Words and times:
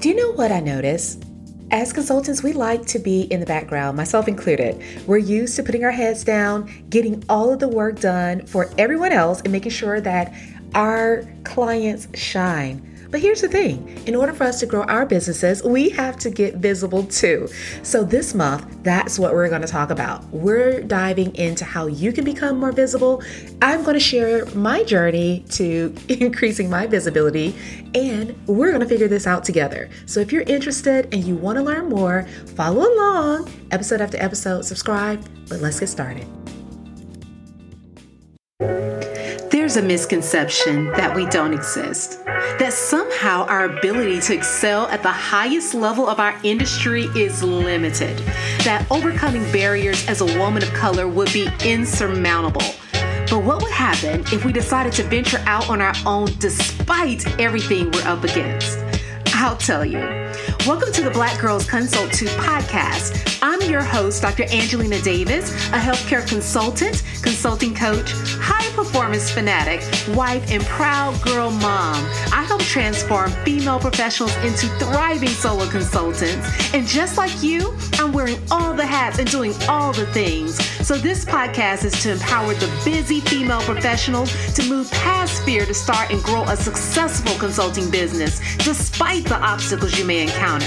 Do 0.00 0.08
you 0.08 0.14
know 0.14 0.30
what 0.30 0.52
I 0.52 0.60
notice? 0.60 1.18
As 1.72 1.92
consultants, 1.92 2.40
we 2.40 2.52
like 2.52 2.86
to 2.86 3.00
be 3.00 3.22
in 3.22 3.40
the 3.40 3.46
background, 3.46 3.96
myself 3.96 4.28
included. 4.28 4.80
We're 5.08 5.18
used 5.18 5.56
to 5.56 5.64
putting 5.64 5.82
our 5.82 5.90
heads 5.90 6.22
down, 6.22 6.70
getting 6.88 7.24
all 7.28 7.52
of 7.52 7.58
the 7.58 7.66
work 7.66 7.98
done 7.98 8.46
for 8.46 8.70
everyone 8.78 9.10
else, 9.10 9.40
and 9.40 9.50
making 9.50 9.72
sure 9.72 10.00
that 10.00 10.32
our 10.76 11.24
clients 11.42 12.06
shine. 12.16 12.80
But 13.10 13.20
here's 13.20 13.40
the 13.40 13.48
thing 13.48 14.02
in 14.06 14.14
order 14.14 14.34
for 14.34 14.44
us 14.44 14.60
to 14.60 14.66
grow 14.66 14.82
our 14.82 15.06
businesses, 15.06 15.62
we 15.62 15.88
have 15.90 16.18
to 16.18 16.30
get 16.30 16.56
visible 16.56 17.04
too. 17.04 17.48
So, 17.82 18.04
this 18.04 18.34
month, 18.34 18.82
that's 18.82 19.18
what 19.18 19.32
we're 19.32 19.48
going 19.48 19.62
to 19.62 19.68
talk 19.68 19.90
about. 19.90 20.24
We're 20.26 20.82
diving 20.82 21.34
into 21.34 21.64
how 21.64 21.86
you 21.86 22.12
can 22.12 22.24
become 22.24 22.58
more 22.58 22.72
visible. 22.72 23.22
I'm 23.62 23.82
going 23.82 23.94
to 23.94 24.00
share 24.00 24.44
my 24.46 24.84
journey 24.84 25.44
to 25.50 25.94
increasing 26.08 26.68
my 26.68 26.86
visibility, 26.86 27.54
and 27.94 28.36
we're 28.46 28.70
going 28.70 28.80
to 28.80 28.88
figure 28.88 29.08
this 29.08 29.26
out 29.26 29.42
together. 29.42 29.88
So, 30.04 30.20
if 30.20 30.30
you're 30.30 30.42
interested 30.42 31.08
and 31.12 31.24
you 31.24 31.34
want 31.34 31.56
to 31.56 31.62
learn 31.62 31.88
more, 31.88 32.26
follow 32.56 32.92
along 32.94 33.50
episode 33.70 34.02
after 34.02 34.22
episode, 34.22 34.66
subscribe, 34.66 35.24
but 35.48 35.60
let's 35.60 35.80
get 35.80 35.88
started. 35.88 36.26
A 39.78 39.82
misconception 39.82 40.86
that 40.94 41.14
we 41.14 41.24
don't 41.26 41.54
exist, 41.54 42.24
that 42.24 42.72
somehow 42.72 43.46
our 43.46 43.66
ability 43.66 44.20
to 44.22 44.34
excel 44.34 44.88
at 44.88 45.04
the 45.04 45.12
highest 45.12 45.72
level 45.72 46.08
of 46.08 46.18
our 46.18 46.34
industry 46.42 47.04
is 47.14 47.44
limited, 47.44 48.18
that 48.64 48.84
overcoming 48.90 49.44
barriers 49.52 50.04
as 50.08 50.20
a 50.20 50.26
woman 50.36 50.64
of 50.64 50.72
color 50.74 51.06
would 51.06 51.32
be 51.32 51.48
insurmountable. 51.64 52.74
But 53.30 53.44
what 53.44 53.62
would 53.62 53.70
happen 53.70 54.22
if 54.32 54.44
we 54.44 54.52
decided 54.52 54.94
to 54.94 55.04
venture 55.04 55.42
out 55.46 55.70
on 55.70 55.80
our 55.80 55.94
own 56.04 56.26
despite 56.38 57.38
everything 57.38 57.92
we're 57.92 58.02
up 58.02 58.24
against? 58.24 58.80
I'll 59.26 59.56
tell 59.56 59.84
you. 59.84 60.17
Welcome 60.66 60.92
to 60.92 61.02
the 61.02 61.10
Black 61.10 61.40
Girls 61.40 61.64
Consult 61.64 62.12
Too 62.12 62.26
podcast. 62.26 63.38
I'm 63.40 63.62
your 63.70 63.82
host, 63.82 64.20
Dr. 64.20 64.42
Angelina 64.50 65.00
Davis, 65.00 65.50
a 65.68 65.78
healthcare 65.78 66.26
consultant, 66.28 67.02
consulting 67.22 67.74
coach, 67.74 68.12
high 68.40 68.68
performance 68.74 69.30
fanatic, 69.30 69.80
wife, 70.14 70.50
and 70.50 70.62
proud 70.64 71.20
girl 71.22 71.50
mom. 71.50 72.04
I 72.32 72.44
help 72.46 72.60
transform 72.62 73.30
female 73.44 73.78
professionals 73.78 74.36
into 74.38 74.66
thriving 74.78 75.28
solo 75.28 75.66
consultants. 75.70 76.74
And 76.74 76.86
just 76.86 77.16
like 77.16 77.42
you, 77.42 77.74
I'm 77.94 78.12
wearing 78.12 78.38
all 78.50 78.74
the 78.74 78.84
hats 78.84 79.18
and 79.18 79.30
doing 79.30 79.54
all 79.68 79.92
the 79.92 80.06
things. 80.06 80.62
So 80.86 80.96
this 80.96 81.24
podcast 81.24 81.84
is 81.84 82.02
to 82.02 82.12
empower 82.12 82.54
the 82.54 82.70
busy 82.84 83.20
female 83.20 83.60
professionals 83.62 84.32
to 84.54 84.68
move 84.68 84.90
past 84.90 85.42
fear 85.44 85.64
to 85.64 85.74
start 85.74 86.10
and 86.10 86.22
grow 86.22 86.42
a 86.44 86.56
successful 86.56 87.38
consulting 87.38 87.90
business 87.90 88.40
despite 88.58 89.24
the 89.24 89.36
obstacles 89.36 89.98
you 89.98 90.04
may 90.04 90.22
encounter. 90.22 90.57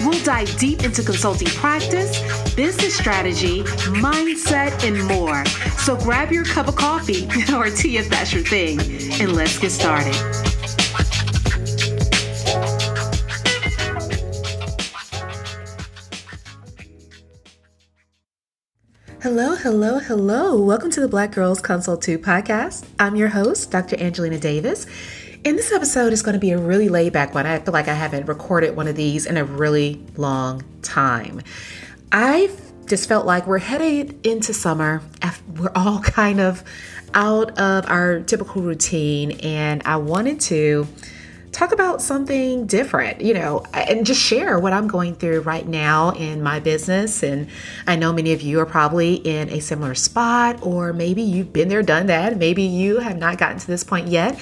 We'll 0.00 0.22
dive 0.24 0.56
deep 0.58 0.84
into 0.84 1.02
consulting 1.02 1.48
practice, 1.48 2.20
business 2.54 2.96
strategy, 2.96 3.62
mindset, 4.02 4.86
and 4.86 5.02
more. 5.06 5.44
So 5.78 5.96
grab 5.96 6.32
your 6.32 6.44
cup 6.44 6.68
of 6.68 6.76
coffee 6.76 7.24
or 7.54 7.70
tea 7.70 7.98
if 7.98 8.08
that's 8.08 8.32
your 8.32 8.42
thing, 8.44 8.80
and 9.20 9.34
let's 9.34 9.58
get 9.58 9.70
started. 9.70 10.14
Hello, 19.24 19.56
hello, 19.56 20.00
hello. 20.00 20.62
Welcome 20.62 20.90
to 20.90 21.00
the 21.00 21.08
Black 21.08 21.32
Girls 21.32 21.58
Consult 21.62 22.02
Too 22.02 22.18
podcast. 22.18 22.84
I'm 22.98 23.16
your 23.16 23.28
host, 23.28 23.70
Dr. 23.70 23.98
Angelina 23.98 24.38
Davis. 24.38 24.86
And 25.46 25.58
this 25.58 25.72
episode 25.72 26.14
is 26.14 26.22
going 26.22 26.32
to 26.32 26.40
be 26.40 26.52
a 26.52 26.58
really 26.58 26.88
laid 26.88 27.12
back 27.12 27.34
one. 27.34 27.44
I 27.44 27.58
feel 27.58 27.74
like 27.74 27.86
I 27.86 27.92
haven't 27.92 28.24
recorded 28.24 28.76
one 28.76 28.88
of 28.88 28.96
these 28.96 29.26
in 29.26 29.36
a 29.36 29.44
really 29.44 30.02
long 30.16 30.62
time. 30.80 31.42
I 32.10 32.50
just 32.86 33.06
felt 33.10 33.26
like 33.26 33.46
we're 33.46 33.58
headed 33.58 34.26
into 34.26 34.54
summer. 34.54 35.02
We're 35.58 35.70
all 35.74 36.00
kind 36.02 36.40
of 36.40 36.64
out 37.12 37.58
of 37.58 37.84
our 37.90 38.20
typical 38.20 38.62
routine, 38.62 39.32
and 39.42 39.82
I 39.84 39.96
wanted 39.96 40.40
to 40.42 40.86
talk 41.54 41.70
about 41.70 42.02
something 42.02 42.66
different, 42.66 43.20
you 43.20 43.32
know, 43.32 43.64
and 43.72 44.04
just 44.04 44.20
share 44.20 44.58
what 44.58 44.72
I'm 44.72 44.88
going 44.88 45.14
through 45.14 45.40
right 45.42 45.66
now 45.66 46.10
in 46.10 46.42
my 46.42 46.58
business. 46.58 47.22
And 47.22 47.48
I 47.86 47.94
know 47.94 48.12
many 48.12 48.32
of 48.32 48.42
you 48.42 48.58
are 48.58 48.66
probably 48.66 49.14
in 49.14 49.48
a 49.50 49.60
similar 49.60 49.94
spot, 49.94 50.58
or 50.62 50.92
maybe 50.92 51.22
you've 51.22 51.52
been 51.52 51.68
there, 51.68 51.82
done 51.82 52.06
that. 52.06 52.36
Maybe 52.36 52.64
you 52.64 52.98
have 52.98 53.16
not 53.16 53.38
gotten 53.38 53.58
to 53.58 53.66
this 53.68 53.84
point 53.84 54.08
yet, 54.08 54.38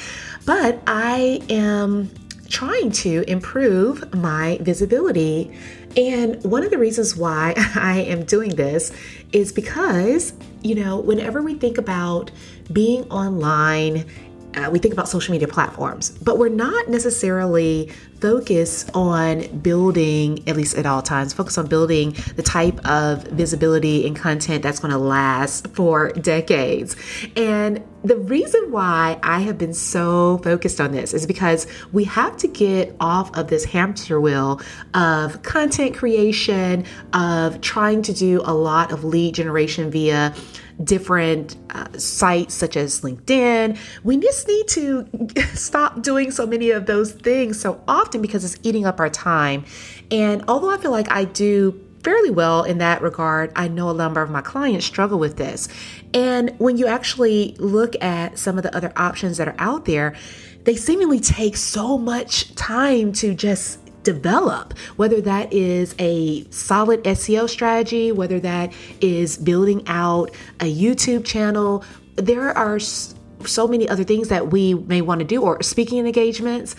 but 0.46 0.80
I 0.86 1.42
am 1.50 2.10
trying 2.48 2.90
to 2.92 3.24
improve 3.28 4.14
my 4.14 4.58
visibility. 4.62 5.54
And 5.96 6.42
one 6.44 6.64
of 6.64 6.70
the 6.70 6.78
reasons 6.78 7.14
why 7.14 7.52
I 7.74 8.00
am 8.08 8.24
doing 8.24 8.56
this 8.56 8.90
is 9.32 9.52
because, 9.52 10.32
you 10.62 10.74
know, 10.74 10.98
whenever 10.98 11.42
we 11.42 11.54
think 11.54 11.76
about 11.76 12.30
being 12.72 13.04
online 13.10 14.06
uh, 14.54 14.70
we 14.70 14.78
think 14.78 14.92
about 14.92 15.08
social 15.08 15.32
media 15.32 15.48
platforms, 15.48 16.10
but 16.10 16.38
we're 16.38 16.48
not 16.48 16.88
necessarily 16.88 17.90
focused 18.20 18.88
on 18.94 19.44
building, 19.58 20.46
at 20.48 20.56
least 20.56 20.76
at 20.76 20.86
all 20.86 21.02
times, 21.02 21.32
focus 21.32 21.58
on 21.58 21.66
building 21.66 22.14
the 22.36 22.42
type 22.42 22.78
of 22.86 23.24
visibility 23.24 24.06
and 24.06 24.14
content 24.14 24.62
that's 24.62 24.78
going 24.78 24.92
to 24.92 24.98
last 24.98 25.66
for 25.68 26.12
decades. 26.12 26.94
And 27.34 27.82
the 28.04 28.16
reason 28.16 28.70
why 28.70 29.18
I 29.22 29.40
have 29.40 29.58
been 29.58 29.74
so 29.74 30.38
focused 30.38 30.80
on 30.80 30.92
this 30.92 31.14
is 31.14 31.26
because 31.26 31.66
we 31.92 32.04
have 32.04 32.36
to 32.38 32.48
get 32.48 32.94
off 33.00 33.36
of 33.36 33.48
this 33.48 33.64
hamster 33.64 34.20
wheel 34.20 34.60
of 34.94 35.42
content 35.42 35.96
creation, 35.96 36.84
of 37.12 37.60
trying 37.60 38.02
to 38.02 38.12
do 38.12 38.40
a 38.44 38.54
lot 38.54 38.92
of 38.92 39.02
lead 39.02 39.34
generation 39.34 39.90
via 39.90 40.34
different 40.82 41.56
uh, 41.70 41.86
sites 41.98 42.54
such 42.54 42.76
as 42.76 43.00
LinkedIn. 43.00 43.78
We 44.04 44.18
just 44.18 44.48
need 44.48 44.68
to 44.68 45.08
stop 45.54 46.02
doing 46.02 46.30
so 46.30 46.46
many 46.46 46.70
of 46.70 46.86
those 46.86 47.12
things 47.12 47.60
so 47.60 47.82
often 47.88 48.22
because 48.22 48.44
it's 48.44 48.56
eating 48.62 48.86
up 48.86 49.00
our 49.00 49.10
time. 49.10 49.64
And 50.10 50.44
although 50.48 50.70
I 50.70 50.78
feel 50.78 50.90
like 50.90 51.10
I 51.10 51.24
do 51.24 51.80
fairly 52.02 52.30
well 52.30 52.64
in 52.64 52.78
that 52.78 53.00
regard. 53.00 53.52
I 53.54 53.68
know 53.68 53.90
a 53.90 53.94
number 53.94 54.22
of 54.22 54.30
my 54.30 54.40
clients 54.40 54.84
struggle 54.84 55.18
with 55.18 55.36
this. 55.36 55.68
And 56.12 56.52
when 56.58 56.76
you 56.76 56.86
actually 56.86 57.54
look 57.58 57.94
at 58.02 58.38
some 58.38 58.56
of 58.56 58.64
the 58.64 58.74
other 58.76 58.92
options 58.96 59.36
that 59.36 59.48
are 59.48 59.54
out 59.58 59.84
there, 59.84 60.16
they 60.64 60.76
seemingly 60.76 61.20
take 61.20 61.56
so 61.56 61.98
much 61.98 62.54
time 62.54 63.12
to 63.14 63.34
just 63.34 63.78
develop, 64.02 64.76
whether 64.96 65.20
that 65.20 65.52
is 65.52 65.94
a 65.98 66.44
solid 66.50 67.02
SEO 67.04 67.48
strategy, 67.48 68.12
whether 68.12 68.40
that 68.40 68.72
is 69.00 69.36
building 69.36 69.82
out 69.86 70.30
a 70.60 70.74
YouTube 70.74 71.24
channel. 71.24 71.84
There 72.16 72.56
are 72.56 72.78
so 72.78 73.66
many 73.66 73.88
other 73.88 74.04
things 74.04 74.28
that 74.28 74.50
we 74.50 74.74
may 74.74 75.00
want 75.00 75.20
to 75.20 75.24
do, 75.24 75.42
or 75.42 75.62
speaking 75.62 76.04
engagements. 76.04 76.76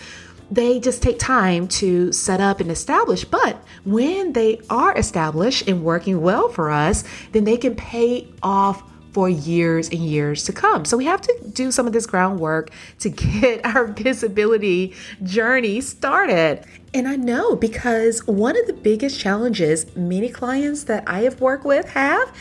They 0.50 0.78
just 0.78 1.02
take 1.02 1.18
time 1.18 1.68
to 1.68 2.12
set 2.12 2.40
up 2.40 2.60
and 2.60 2.70
establish. 2.70 3.24
But 3.24 3.56
when 3.84 4.34
they 4.34 4.60
are 4.68 4.96
established 4.96 5.68
and 5.68 5.82
working 5.82 6.20
well 6.20 6.48
for 6.48 6.70
us, 6.70 7.04
then 7.32 7.44
they 7.44 7.56
can 7.56 7.74
pay 7.74 8.28
off 8.42 8.82
for 9.14 9.28
years 9.28 9.88
and 9.88 10.00
years 10.00 10.42
to 10.44 10.52
come. 10.52 10.84
So 10.84 10.96
we 10.96 11.04
have 11.04 11.20
to 11.22 11.34
do 11.52 11.70
some 11.70 11.86
of 11.86 11.92
this 11.92 12.04
groundwork 12.04 12.70
to 12.98 13.08
get 13.08 13.64
our 13.74 13.86
visibility 13.86 14.92
journey 15.22 15.80
started. 15.80 16.64
And 16.92 17.06
I 17.06 17.14
know 17.14 17.54
because 17.54 18.26
one 18.26 18.58
of 18.58 18.66
the 18.66 18.72
biggest 18.72 19.18
challenges 19.18 19.94
many 19.96 20.28
clients 20.28 20.84
that 20.84 21.04
I 21.06 21.20
have 21.20 21.40
worked 21.40 21.64
with 21.64 21.88
have 21.90 22.36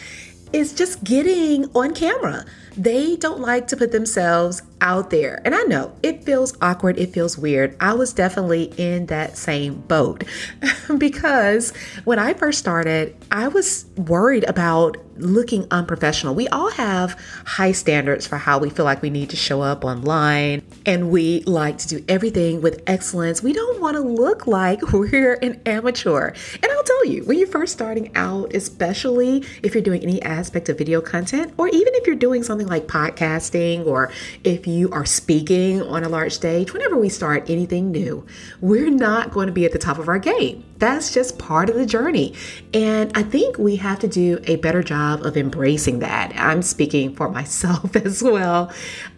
is 0.51 0.73
just 0.73 1.03
getting 1.03 1.65
on 1.75 1.93
camera. 1.93 2.43
They 2.75 3.17
don't 3.17 3.39
like 3.39 3.67
to 3.67 3.77
put 3.77 3.91
themselves 3.91 4.63
out 4.83 5.09
there. 5.09 5.41
And 5.45 5.55
I 5.55 5.63
know 5.63 5.95
it 6.03 6.23
feels 6.23 6.55
awkward, 6.61 6.99
it 6.99 7.13
feels 7.13 7.37
weird. 7.37 7.75
I 7.79 7.93
was 7.93 8.13
definitely 8.13 8.65
in 8.77 9.07
that 9.07 9.37
same 9.37 9.75
boat 9.75 10.25
because 10.97 11.71
when 12.03 12.19
I 12.19 12.33
first 12.33 12.59
started, 12.59 13.15
I 13.31 13.47
was 13.47 13.85
worried 13.97 14.43
about 14.43 14.97
looking 15.17 15.67
unprofessional. 15.71 16.35
We 16.35 16.47
all 16.49 16.71
have 16.71 17.19
high 17.45 17.71
standards 17.71 18.27
for 18.27 18.37
how 18.37 18.59
we 18.59 18.69
feel 18.69 18.85
like 18.85 19.01
we 19.01 19.09
need 19.09 19.29
to 19.31 19.35
show 19.35 19.61
up 19.61 19.85
online, 19.85 20.63
and 20.85 21.11
we 21.11 21.41
like 21.41 21.77
to 21.79 21.87
do 21.87 22.05
everything 22.07 22.61
with 22.61 22.81
excellence. 22.87 23.43
We 23.43 23.53
don't 23.53 23.79
want 23.79 23.95
to 23.95 24.01
look 24.01 24.47
like 24.47 24.81
we're 24.93 25.35
an 25.35 25.61
amateur. 25.65 26.33
And 26.61 26.65
I'll 26.71 26.83
tell 26.83 27.05
you, 27.05 27.23
when 27.25 27.37
you're 27.37 27.47
first 27.47 27.73
starting 27.73 28.11
out, 28.15 28.53
especially 28.55 29.45
if 29.61 29.73
you're 29.73 29.83
doing 29.83 30.01
any 30.03 30.21
aspect 30.23 30.69
of 30.69 30.77
video 30.77 31.01
content, 31.01 31.53
or 31.57 31.67
even 31.67 31.93
if 31.95 32.07
you're 32.07 32.15
doing 32.15 32.43
something 32.43 32.67
like 32.67 32.87
podcasting 32.87 33.85
or 33.85 34.11
if 34.43 34.67
you 34.73 34.89
are 34.91 35.05
speaking 35.05 35.81
on 35.81 36.03
a 36.03 36.09
large 36.09 36.33
stage, 36.33 36.73
whenever 36.73 36.97
we 36.97 37.09
start 37.09 37.49
anything 37.49 37.91
new, 37.91 38.25
we're 38.61 38.89
not 38.89 39.31
going 39.31 39.47
to 39.47 39.53
be 39.53 39.65
at 39.65 39.71
the 39.71 39.79
top 39.79 39.99
of 39.99 40.09
our 40.09 40.19
game. 40.19 40.63
That's 40.79 41.13
just 41.13 41.39
part 41.39 41.69
of 41.69 41.75
the 41.75 41.85
journey. 41.85 42.33
And 42.73 43.11
I 43.15 43.23
think 43.23 43.57
we 43.57 43.77
have 43.77 43.99
to 43.99 44.07
do 44.07 44.39
a 44.43 44.57
better 44.57 44.83
job 44.83 45.25
of 45.25 45.37
embracing 45.37 45.99
that. 45.99 46.33
I'm 46.35 46.61
speaking 46.61 47.15
for 47.15 47.29
myself 47.29 47.95
as 48.05 48.21
well. 48.21 48.71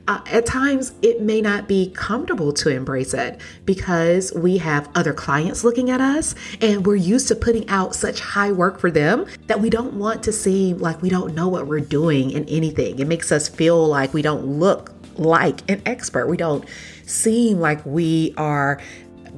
Uh, 0.08 0.22
at 0.28 0.46
times, 0.46 0.94
it 1.02 1.20
may 1.20 1.42
not 1.42 1.68
be 1.68 1.90
comfortable 1.90 2.54
to 2.54 2.70
embrace 2.70 3.14
it 3.14 3.42
because 3.66 4.32
we 4.34 4.60
have 4.60 4.88
other 4.94 5.14
clients 5.14 5.64
looking 5.64 5.90
at 5.90 6.00
us 6.00 6.36
and 6.62 6.86
we're 6.86 6.96
used 6.96 7.28
to 7.28 7.36
putting 7.36 7.68
out 7.70 7.96
such 7.96 8.20
high 8.20 8.52
work 8.52 8.80
for 8.80 8.92
them 8.92 9.26
that 9.48 9.60
we 9.60 9.70
don't 9.70 9.94
want 9.94 10.22
to 10.22 10.32
seem 10.32 10.78
like 10.78 11.02
we 11.02 11.10
don't 11.10 11.34
know 11.34 11.48
what 11.48 11.66
we're 11.66 11.80
doing 11.80 12.30
in 12.30 12.48
anything. 12.48 13.00
It 13.00 13.08
makes 13.08 13.32
us 13.32 13.50
feel 13.50 13.88
like 13.88 14.14
we 14.14 14.22
don't 14.22 14.46
look 14.46 14.95
like 15.18 15.70
an 15.70 15.82
expert. 15.86 16.28
We 16.28 16.38
don't 16.38 16.66
seem 17.06 17.60
like 17.60 17.86
we 17.86 18.34
are 18.38 18.80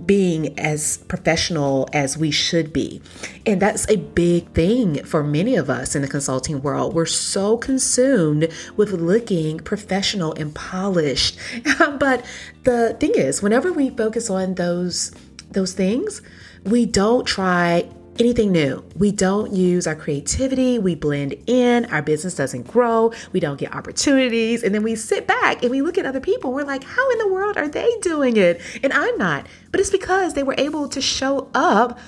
being 0.05 0.57
as 0.59 0.97
professional 1.07 1.89
as 1.93 2.17
we 2.17 2.31
should 2.31 2.71
be. 2.71 3.01
And 3.45 3.61
that's 3.61 3.89
a 3.89 3.97
big 3.97 4.49
thing 4.51 5.03
for 5.03 5.23
many 5.23 5.55
of 5.55 5.69
us 5.69 5.95
in 5.95 6.01
the 6.01 6.07
consulting 6.07 6.61
world. 6.61 6.93
We're 6.93 7.05
so 7.05 7.57
consumed 7.57 8.49
with 8.75 8.91
looking 8.91 9.59
professional 9.59 10.33
and 10.33 10.53
polished. 10.53 11.37
but 11.99 12.25
the 12.63 12.95
thing 12.99 13.13
is, 13.15 13.41
whenever 13.41 13.71
we 13.71 13.89
focus 13.89 14.29
on 14.29 14.55
those 14.55 15.11
those 15.49 15.73
things, 15.73 16.21
we 16.65 16.85
don't 16.85 17.25
try 17.25 17.89
anything 18.19 18.51
new. 18.51 18.83
We 18.95 19.11
don't 19.11 19.53
use 19.53 19.87
our 19.87 19.95
creativity, 19.95 20.79
we 20.79 20.95
blend 20.95 21.35
in, 21.47 21.85
our 21.85 22.01
business 22.01 22.35
doesn't 22.35 22.67
grow, 22.67 23.11
we 23.31 23.39
don't 23.39 23.57
get 23.57 23.73
opportunities, 23.75 24.63
and 24.63 24.73
then 24.73 24.83
we 24.83 24.95
sit 24.95 25.27
back 25.27 25.61
and 25.61 25.71
we 25.71 25.81
look 25.81 25.97
at 25.97 26.05
other 26.05 26.19
people. 26.19 26.53
We're 26.53 26.63
like, 26.63 26.83
how 26.83 27.09
in 27.11 27.17
the 27.19 27.27
world 27.27 27.57
are 27.57 27.67
they 27.67 27.91
doing 28.01 28.37
it? 28.37 28.61
And 28.83 28.93
I'm 28.93 29.17
not. 29.17 29.47
But 29.71 29.81
it's 29.81 29.89
because 29.89 30.33
they 30.33 30.43
were 30.43 30.55
able 30.57 30.87
to 30.89 31.01
show 31.01 31.49
up 31.53 31.99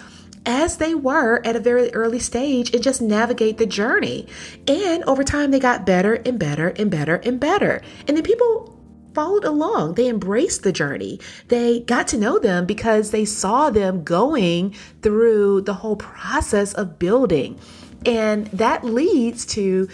as 0.46 0.78
they 0.78 0.96
were 0.96 1.46
at 1.46 1.56
a 1.56 1.60
very 1.60 1.94
early 1.94 2.20
stage 2.20 2.74
and 2.74 2.82
just 2.82 3.02
navigate 3.02 3.58
the 3.58 3.66
journey. 3.66 4.28
And 4.68 5.04
over 5.04 5.24
time, 5.24 5.52
they 5.52 5.60
got 5.60 5.86
better 5.86 6.16
and 6.16 6.40
better 6.40 6.70
and 6.70 6.90
better 6.90 7.16
and 7.18 7.40
better. 7.40 7.82
And 8.08 8.18
then 8.18 8.24
people 8.24 8.79
followed 9.14 9.46
along. 9.46 9.96
They 9.96 10.08
embraced 10.08 10.64
the 10.64 10.72
journey. 10.72 11.20
They 11.48 11.82
got 11.82 12.08
to 12.10 12.18
know 12.18 12.40
them 12.40 12.66
because 12.66 13.12
they 13.12 13.26
saw 13.26 13.70
them 13.70 14.04
going 14.04 14.76
through 15.02 15.62
the 15.62 15.74
whole 15.74 15.96
process 15.96 16.74
of 16.74 17.00
building. 17.00 17.60
And 18.06 18.48
that 18.48 18.84
leads 18.84 19.46
to 19.48 19.88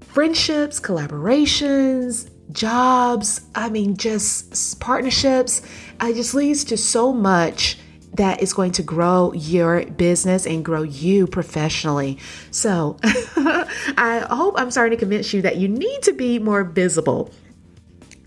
friendships, 0.00 0.80
collaborations, 0.80 2.30
jobs, 2.52 3.42
I 3.54 3.68
mean, 3.68 3.96
just 3.96 4.80
partnerships. 4.80 5.62
It 6.00 6.14
just 6.14 6.34
leads 6.34 6.64
to 6.64 6.76
so 6.76 7.12
much 7.12 7.78
that 8.14 8.42
is 8.42 8.52
going 8.52 8.72
to 8.72 8.82
grow 8.82 9.32
your 9.34 9.84
business 9.84 10.46
and 10.46 10.64
grow 10.64 10.82
you 10.82 11.26
professionally. 11.26 12.18
So 12.50 12.96
I 13.04 14.26
hope 14.30 14.54
I'm 14.56 14.70
starting 14.70 14.96
to 14.96 15.00
convince 15.00 15.32
you 15.32 15.42
that 15.42 15.56
you 15.56 15.68
need 15.68 16.02
to 16.02 16.12
be 16.12 16.38
more 16.38 16.64
visible 16.64 17.32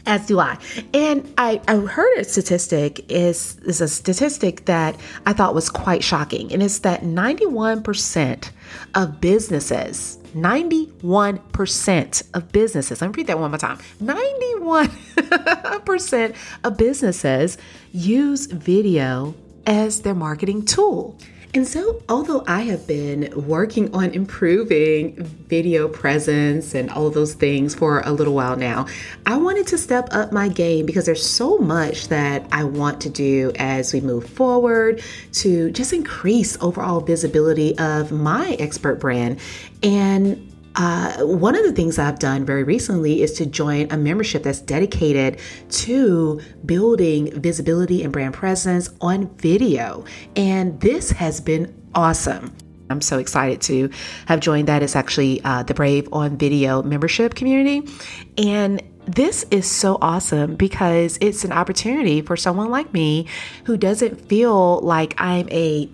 as 0.05 0.27
do 0.27 0.39
I. 0.39 0.57
And 0.93 1.33
I, 1.37 1.59
I 1.67 1.75
heard 1.77 2.17
a 2.17 2.23
statistic 2.23 3.11
is 3.11 3.57
is 3.65 3.81
a 3.81 3.87
statistic 3.87 4.65
that 4.65 4.95
I 5.25 5.33
thought 5.33 5.55
was 5.55 5.69
quite 5.69 6.03
shocking, 6.03 6.51
and 6.51 6.63
it's 6.63 6.79
that 6.79 7.01
91% 7.01 8.49
of 8.95 9.21
businesses, 9.21 10.17
91% 10.35 12.23
of 12.33 12.51
businesses, 12.51 13.01
let 13.01 13.09
me 13.09 13.13
read 13.17 13.27
that 13.27 13.37
one 13.39 13.51
more 13.51 13.57
time. 13.57 13.77
91% 14.01 16.35
of 16.63 16.77
businesses 16.77 17.57
use 17.91 18.45
video 18.45 19.35
as 19.65 20.01
their 20.01 20.15
marketing 20.15 20.65
tool. 20.65 21.17
And 21.53 21.67
so, 21.67 22.01
although 22.07 22.45
I 22.47 22.61
have 22.61 22.87
been 22.87 23.29
working 23.35 23.93
on 23.93 24.11
improving 24.11 25.21
video 25.21 25.89
presence 25.89 26.73
and 26.73 26.89
all 26.89 27.07
of 27.07 27.13
those 27.13 27.33
things 27.33 27.75
for 27.75 27.99
a 28.05 28.11
little 28.11 28.33
while 28.33 28.55
now, 28.55 28.87
I 29.25 29.35
wanted 29.35 29.67
to 29.67 29.77
step 29.77 30.07
up 30.11 30.31
my 30.31 30.47
game 30.47 30.85
because 30.85 31.05
there's 31.05 31.25
so 31.25 31.57
much 31.57 32.07
that 32.07 32.47
I 32.53 32.63
want 32.63 33.01
to 33.01 33.09
do 33.09 33.51
as 33.55 33.93
we 33.93 33.99
move 33.99 34.29
forward 34.29 35.03
to 35.33 35.71
just 35.71 35.91
increase 35.91 36.57
overall 36.61 37.01
visibility 37.01 37.77
of 37.77 38.13
my 38.13 38.55
expert 38.57 39.01
brand. 39.01 39.37
And 39.83 40.50
uh, 40.75 41.17
one 41.25 41.55
of 41.55 41.63
the 41.63 41.73
things 41.73 41.99
I've 41.99 42.19
done 42.19 42.45
very 42.45 42.63
recently 42.63 43.21
is 43.21 43.33
to 43.33 43.45
join 43.45 43.91
a 43.91 43.97
membership 43.97 44.43
that's 44.43 44.61
dedicated 44.61 45.39
to 45.69 46.41
building 46.65 47.39
visibility 47.41 48.03
and 48.03 48.13
brand 48.13 48.33
presence 48.33 48.89
on 49.01 49.27
video. 49.37 50.05
And 50.35 50.79
this 50.79 51.11
has 51.11 51.41
been 51.41 51.73
awesome. 51.93 52.55
I'm 52.89 53.01
so 53.01 53.19
excited 53.19 53.61
to 53.61 53.89
have 54.25 54.39
joined 54.39 54.67
that. 54.67 54.83
It's 54.83 54.95
actually 54.95 55.41
uh, 55.43 55.63
the 55.63 55.73
Brave 55.73 56.09
on 56.11 56.37
Video 56.37 56.83
membership 56.83 57.35
community. 57.35 57.89
And 58.37 58.81
this 59.05 59.45
is 59.49 59.69
so 59.69 59.97
awesome 60.01 60.55
because 60.55 61.17
it's 61.21 61.43
an 61.43 61.51
opportunity 61.51 62.21
for 62.21 62.37
someone 62.37 62.69
like 62.69 62.93
me 62.93 63.27
who 63.65 63.77
doesn't 63.77 64.27
feel 64.27 64.79
like 64.81 65.15
I'm 65.17 65.49
a 65.49 65.89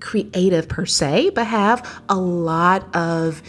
creative 0.00 0.68
per 0.68 0.84
se, 0.84 1.30
but 1.30 1.46
have 1.46 2.02
a 2.08 2.16
lot 2.16 2.94
of 2.94 3.42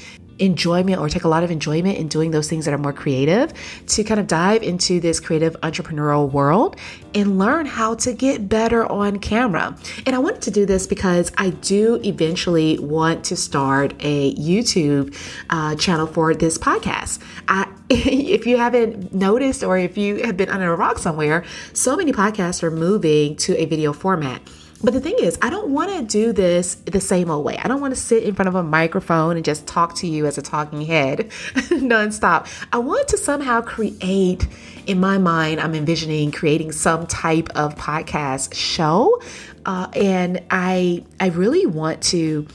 enjoyment 0.43 0.99
or 0.99 1.07
take 1.09 1.23
a 1.23 1.27
lot 1.27 1.43
of 1.43 1.51
enjoyment 1.51 1.97
in 1.97 2.07
doing 2.07 2.31
those 2.31 2.49
things 2.49 2.65
that 2.65 2.73
are 2.73 2.77
more 2.77 2.93
creative 2.93 3.53
to 3.87 4.03
kind 4.03 4.19
of 4.19 4.27
dive 4.27 4.61
into 4.61 4.99
this 4.99 5.19
creative 5.19 5.55
entrepreneurial 5.61 6.31
world 6.31 6.75
and 7.15 7.39
learn 7.39 7.65
how 7.65 7.95
to 7.95 8.13
get 8.13 8.49
better 8.49 8.85
on 8.91 9.19
camera. 9.19 9.75
And 10.05 10.15
I 10.15 10.19
wanted 10.19 10.41
to 10.43 10.51
do 10.51 10.65
this 10.65 10.85
because 10.85 11.31
I 11.37 11.51
do 11.51 11.99
eventually 12.03 12.77
want 12.79 13.23
to 13.25 13.35
start 13.35 13.93
a 13.99 14.35
YouTube 14.35 15.15
uh, 15.49 15.75
channel 15.75 16.07
for 16.07 16.33
this 16.33 16.57
podcast. 16.57 17.19
I, 17.47 17.71
if 17.89 18.45
you 18.45 18.57
haven't 18.57 19.13
noticed 19.13 19.63
or 19.63 19.77
if 19.77 19.97
you 19.97 20.23
have 20.23 20.35
been 20.35 20.49
under 20.49 20.73
a 20.73 20.75
rock 20.75 20.97
somewhere, 20.97 21.45
so 21.73 21.95
many 21.95 22.11
podcasts 22.11 22.63
are 22.63 22.71
moving 22.71 23.35
to 23.37 23.57
a 23.57 23.65
video 23.65 23.93
format. 23.93 24.41
But 24.83 24.93
the 24.93 24.99
thing 24.99 25.15
is, 25.17 25.39
I 25.41 25.49
don't 25.49 25.69
want 25.69 25.91
to 25.91 26.03
do 26.03 26.33
this 26.33 26.75
the 26.75 26.99
same 26.99 27.31
old 27.31 27.45
way. 27.45 27.57
I 27.57 27.69
don't 27.69 27.79
want 27.79 27.95
to 27.95 27.99
sit 27.99 28.23
in 28.23 28.35
front 28.35 28.49
of 28.49 28.55
a 28.55 28.63
microphone 28.63 29.37
and 29.37 29.45
just 29.45 29.65
talk 29.65 29.95
to 29.95 30.07
you 30.07 30.25
as 30.25 30.37
a 30.37 30.41
talking 30.41 30.81
head 30.81 31.19
nonstop. 31.69 32.47
I 32.73 32.79
want 32.79 33.07
to 33.07 33.17
somehow 33.17 33.61
create, 33.61 34.45
in 34.85 34.99
my 34.99 35.17
mind, 35.17 35.61
I'm 35.61 35.73
envisioning 35.73 36.31
creating 36.31 36.73
some 36.73 37.07
type 37.07 37.47
of 37.55 37.75
podcast 37.75 38.55
show. 38.55 39.21
Uh, 39.65 39.87
and 39.95 40.43
I, 40.51 41.05
I 41.17 41.27
really 41.29 41.65
want 41.65 42.01
to 42.03 42.45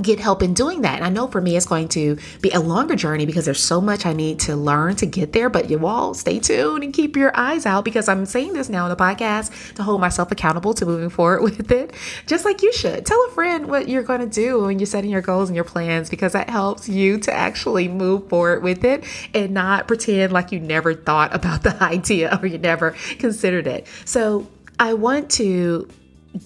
get 0.00 0.20
help 0.20 0.42
in 0.42 0.54
doing 0.54 0.82
that. 0.82 0.96
And 0.96 1.04
I 1.04 1.08
know 1.08 1.26
for 1.26 1.40
me, 1.40 1.56
it's 1.56 1.66
going 1.66 1.88
to 1.88 2.18
be 2.40 2.50
a 2.50 2.60
longer 2.60 2.96
journey 2.96 3.26
because 3.26 3.44
there's 3.44 3.62
so 3.62 3.80
much 3.80 4.06
I 4.06 4.12
need 4.12 4.40
to 4.40 4.56
learn 4.56 4.96
to 4.96 5.06
get 5.06 5.32
there. 5.32 5.48
But 5.48 5.70
you 5.70 5.86
all 5.86 6.14
stay 6.14 6.38
tuned 6.38 6.84
and 6.84 6.92
keep 6.92 7.16
your 7.16 7.36
eyes 7.36 7.66
out 7.66 7.84
because 7.84 8.08
I'm 8.08 8.26
saying 8.26 8.52
this 8.52 8.68
now 8.68 8.84
in 8.84 8.90
the 8.90 8.96
podcast 8.96 9.74
to 9.74 9.82
hold 9.82 10.00
myself 10.00 10.30
accountable 10.30 10.74
to 10.74 10.86
moving 10.86 11.10
forward 11.10 11.42
with 11.56 11.70
it, 11.70 11.92
just 12.26 12.44
like 12.44 12.62
you 12.62 12.72
should. 12.72 13.06
Tell 13.06 13.22
a 13.26 13.30
friend 13.30 13.66
what 13.68 13.88
you're 13.88 14.02
going 14.02 14.20
to 14.20 14.26
do 14.26 14.62
when 14.62 14.78
you're 14.78 14.86
setting 14.86 15.10
your 15.10 15.22
goals 15.22 15.48
and 15.48 15.56
your 15.56 15.64
plans 15.64 16.10
because 16.10 16.32
that 16.32 16.50
helps 16.50 16.88
you 16.88 17.18
to 17.20 17.32
actually 17.32 17.88
move 17.88 18.28
forward 18.28 18.62
with 18.62 18.84
it 18.84 19.04
and 19.34 19.52
not 19.52 19.88
pretend 19.88 20.32
like 20.32 20.52
you 20.52 20.60
never 20.60 20.94
thought 20.94 21.34
about 21.34 21.62
the 21.62 21.82
idea 21.82 22.38
or 22.40 22.46
you 22.46 22.58
never 22.58 22.92
considered 23.18 23.66
it. 23.66 23.86
So 24.04 24.46
I 24.78 24.94
want 24.94 25.30
to 25.32 25.88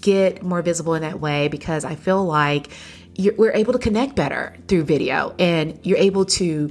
get 0.00 0.42
more 0.42 0.62
visible 0.62 0.95
in 0.95 1.02
that 1.02 1.21
way 1.21 1.49
because 1.49 1.85
I 1.85 1.97
feel 1.97 2.25
like 2.25 2.69
we're 3.37 3.53
able 3.53 3.73
to 3.73 3.79
connect 3.79 4.17
better 4.17 4.57
through 4.69 4.85
video 4.85 5.35
and 5.39 5.79
you're 5.83 5.99
able 5.99 6.25
to 6.25 6.71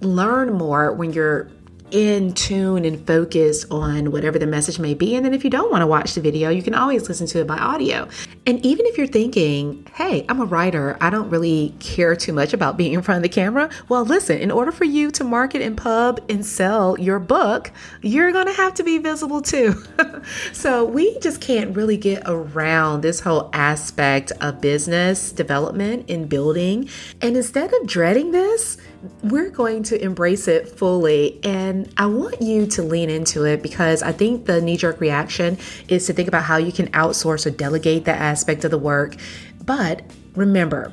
learn 0.00 0.52
more 0.52 0.92
when 0.92 1.12
you're 1.12 1.48
in 1.90 2.32
tune 2.32 2.84
and 2.84 3.06
focused 3.06 3.70
on 3.70 4.10
whatever 4.10 4.38
the 4.38 4.46
message 4.46 4.78
may 4.78 4.94
be. 4.94 5.14
And 5.14 5.24
then 5.24 5.32
if 5.32 5.44
you 5.44 5.50
don't 5.50 5.70
want 5.70 5.82
to 5.82 5.86
watch 5.86 6.14
the 6.14 6.20
video, 6.20 6.50
you 6.50 6.62
can 6.62 6.74
always 6.74 7.08
listen 7.08 7.26
to 7.28 7.40
it 7.40 7.46
by 7.46 7.56
audio. 7.56 8.08
And 8.46 8.64
even 8.64 8.86
if 8.86 8.98
you're 8.98 9.06
thinking, 9.06 9.86
hey, 9.94 10.24
I'm 10.28 10.40
a 10.40 10.44
writer, 10.44 10.96
I 11.00 11.10
don't 11.10 11.30
really 11.30 11.74
care 11.78 12.16
too 12.16 12.32
much 12.32 12.52
about 12.52 12.76
being 12.76 12.92
in 12.92 13.02
front 13.02 13.18
of 13.18 13.22
the 13.22 13.28
camera. 13.28 13.70
Well, 13.88 14.04
listen, 14.04 14.38
in 14.38 14.50
order 14.50 14.72
for 14.72 14.84
you 14.84 15.10
to 15.12 15.24
market 15.24 15.62
and 15.62 15.76
pub 15.76 16.20
and 16.28 16.44
sell 16.44 16.98
your 16.98 17.18
book, 17.18 17.70
you're 18.02 18.32
going 18.32 18.46
to 18.46 18.52
have 18.52 18.74
to 18.74 18.84
be 18.84 18.98
visible 18.98 19.40
too. 19.40 19.82
so 20.52 20.84
we 20.84 21.18
just 21.20 21.40
can't 21.40 21.74
really 21.76 21.96
get 21.96 22.22
around 22.26 23.02
this 23.02 23.20
whole 23.20 23.50
aspect 23.52 24.32
of 24.40 24.60
business 24.60 25.32
development 25.32 26.10
and 26.10 26.28
building. 26.28 26.88
And 27.20 27.36
instead 27.36 27.72
of 27.72 27.86
dreading 27.86 28.32
this, 28.32 28.76
we're 29.22 29.50
going 29.50 29.82
to 29.84 30.02
embrace 30.02 30.48
it 30.48 30.68
fully. 30.68 31.40
And 31.44 31.92
I 31.96 32.06
want 32.06 32.42
you 32.42 32.66
to 32.68 32.82
lean 32.82 33.10
into 33.10 33.44
it 33.44 33.62
because 33.62 34.02
I 34.02 34.12
think 34.12 34.46
the 34.46 34.60
knee 34.60 34.76
jerk 34.76 35.00
reaction 35.00 35.58
is 35.88 36.06
to 36.06 36.12
think 36.12 36.28
about 36.28 36.44
how 36.44 36.56
you 36.56 36.72
can 36.72 36.88
outsource 36.88 37.46
or 37.46 37.50
delegate 37.50 38.04
that 38.04 38.20
aspect 38.20 38.64
of 38.64 38.70
the 38.70 38.78
work. 38.78 39.16
But 39.64 40.02
remember, 40.34 40.92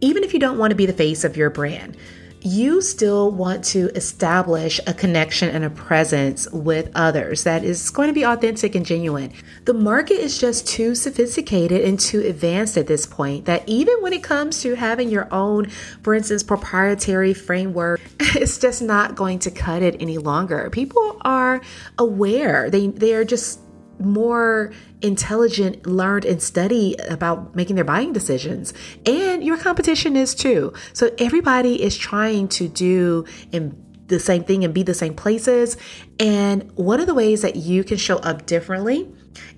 even 0.00 0.24
if 0.24 0.34
you 0.34 0.40
don't 0.40 0.58
want 0.58 0.70
to 0.70 0.76
be 0.76 0.86
the 0.86 0.92
face 0.92 1.24
of 1.24 1.36
your 1.36 1.50
brand, 1.50 1.96
you 2.44 2.80
still 2.80 3.30
want 3.30 3.64
to 3.64 3.88
establish 3.94 4.80
a 4.86 4.94
connection 4.94 5.48
and 5.48 5.64
a 5.64 5.70
presence 5.70 6.50
with 6.50 6.90
others 6.94 7.44
that 7.44 7.64
is 7.64 7.90
going 7.90 8.08
to 8.08 8.12
be 8.12 8.24
authentic 8.24 8.74
and 8.74 8.84
genuine. 8.84 9.32
The 9.64 9.74
market 9.74 10.14
is 10.14 10.38
just 10.38 10.66
too 10.66 10.94
sophisticated 10.94 11.82
and 11.82 11.98
too 11.98 12.20
advanced 12.20 12.76
at 12.76 12.86
this 12.86 13.06
point 13.06 13.44
that 13.44 13.62
even 13.68 13.94
when 14.02 14.12
it 14.12 14.22
comes 14.22 14.60
to 14.62 14.74
having 14.74 15.08
your 15.08 15.32
own, 15.32 15.68
for 16.02 16.14
instance, 16.14 16.42
proprietary 16.42 17.34
framework, 17.34 18.00
it's 18.20 18.58
just 18.58 18.82
not 18.82 19.14
going 19.14 19.38
to 19.40 19.50
cut 19.50 19.82
it 19.82 19.96
any 20.00 20.18
longer. 20.18 20.68
People 20.70 21.20
are 21.24 21.60
aware. 21.98 22.70
They 22.70 22.88
they 22.88 23.14
are 23.14 23.24
just 23.24 23.61
more 24.04 24.72
intelligent, 25.00 25.86
learned, 25.86 26.24
and 26.24 26.42
study 26.42 26.96
about 27.08 27.54
making 27.54 27.76
their 27.76 27.84
buying 27.84 28.12
decisions. 28.12 28.72
And 29.06 29.42
your 29.42 29.56
competition 29.56 30.16
is 30.16 30.34
too. 30.34 30.72
So 30.92 31.10
everybody 31.18 31.82
is 31.82 31.96
trying 31.96 32.48
to 32.48 32.68
do 32.68 33.24
and 33.52 33.78
the 34.08 34.20
same 34.20 34.44
thing 34.44 34.64
and 34.64 34.74
be 34.74 34.82
the 34.82 34.94
same 34.94 35.14
places. 35.14 35.76
And 36.20 36.70
one 36.76 37.00
of 37.00 37.06
the 37.06 37.14
ways 37.14 37.42
that 37.42 37.56
you 37.56 37.82
can 37.82 37.96
show 37.96 38.18
up 38.18 38.46
differently 38.46 39.10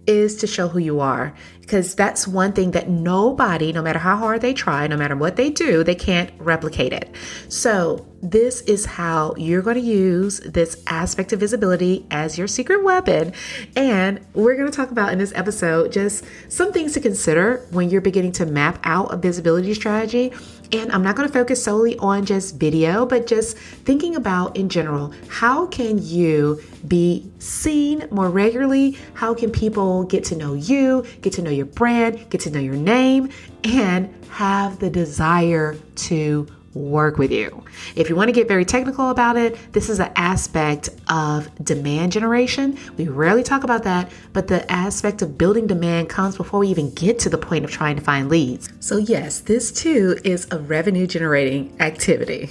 is 0.07 0.37
to 0.37 0.47
show 0.47 0.69
who 0.69 0.79
you 0.79 1.01
are 1.01 1.35
because 1.61 1.95
that's 1.95 2.29
one 2.29 2.53
thing 2.53 2.73
that 2.73 2.91
nobody, 2.91 3.73
no 3.73 3.81
matter 3.81 3.99
how 3.99 4.17
hard 4.17 4.43
they 4.43 4.53
try, 4.53 4.87
no 4.87 4.97
matter 4.97 5.17
what 5.17 5.37
they 5.37 5.49
do, 5.49 5.83
they 5.83 5.95
can't 5.95 6.31
replicate 6.39 6.93
it. 6.93 7.15
So, 7.49 8.07
this 8.23 8.63
is 8.63 8.87
how 8.87 9.35
you're 9.37 9.61
going 9.61 9.77
to 9.77 9.83
use 9.83 10.41
this 10.41 10.83
aspect 10.87 11.35
of 11.35 11.41
visibility 11.41 12.07
as 12.11 12.39
your 12.39 12.47
secret 12.47 12.83
weapon. 12.83 13.35
And 13.77 14.25
we're 14.33 14.57
going 14.57 14.71
to 14.71 14.75
talk 14.75 14.91
about 14.91 15.13
in 15.13 15.19
this 15.19 15.33
episode 15.35 15.93
just 15.93 16.25
some 16.49 16.73
things 16.73 16.95
to 16.95 17.01
consider 17.01 17.67
when 17.71 17.91
you're 17.91 18.01
beginning 18.01 18.33
to 18.33 18.47
map 18.47 18.79
out 18.85 19.13
a 19.13 19.19
visibility 19.19 19.75
strategy. 19.75 20.33
And 20.73 20.91
I'm 20.93 21.03
not 21.03 21.17
going 21.17 21.29
to 21.29 21.33
focus 21.33 21.63
solely 21.63 21.97
on 21.99 22.25
just 22.25 22.57
video, 22.57 23.07
but 23.07 23.27
just 23.27 23.57
thinking 23.57 24.17
about 24.17 24.57
in 24.57 24.69
general 24.69 25.13
how 25.29 25.67
can 25.67 25.99
you 26.03 26.61
be 26.89 27.31
seen 27.39 28.07
more 28.11 28.31
regularly? 28.31 28.99
How 29.15 29.35
can 29.35 29.51
people 29.51 30.05
get 30.05 30.25
to 30.25 30.37
know 30.37 30.55
you, 30.55 31.05
get 31.21 31.33
to 31.35 31.43
know 31.43 31.51
your 31.51 31.67
brand, 31.67 32.29
get 32.31 32.41
to 32.43 32.51
know 32.51 32.61
your 32.61 32.75
name, 32.75 33.31
and 33.63 34.13
have 34.31 34.79
the 34.81 34.91
desire 34.91 35.77
to 35.95 36.47
work 36.75 37.19
with 37.19 37.31
you. 37.31 37.65
If 37.97 38.09
you 38.09 38.17
want 38.17 38.29
to 38.29 38.33
get 38.33 38.49
very 38.49 38.65
technical 38.65 39.11
about 39.11 39.37
it, 39.37 39.57
this 39.73 39.89
is 39.89 40.01
an 40.01 40.13
aspect 40.17 40.91
of 41.09 41.49
demand 41.65 42.13
generation. 42.13 42.79
We 42.97 43.09
rarely 43.09 43.43
talk 43.43 43.65
about 43.65 43.85
that, 43.85 44.11
but 44.33 44.49
the 44.49 44.71
aspect 44.71 45.23
of 45.23 45.39
building 45.39 45.67
demand 45.67 46.09
comes 46.09 46.37
before 46.37 46.61
we 46.61 46.69
even 46.69 46.93
get 46.95 47.19
to 47.21 47.29
the 47.29 47.39
point 47.39 47.65
of 47.65 47.71
trying 47.71 47.97
to 47.97 48.03
find 48.03 48.29
leads. 48.29 48.69
So, 48.81 48.97
yes, 48.97 49.41
this 49.41 49.73
too 49.73 50.19
is 50.25 50.47
a 50.51 50.59
revenue 50.59 51.07
generating 51.07 51.75
activity. 51.81 52.51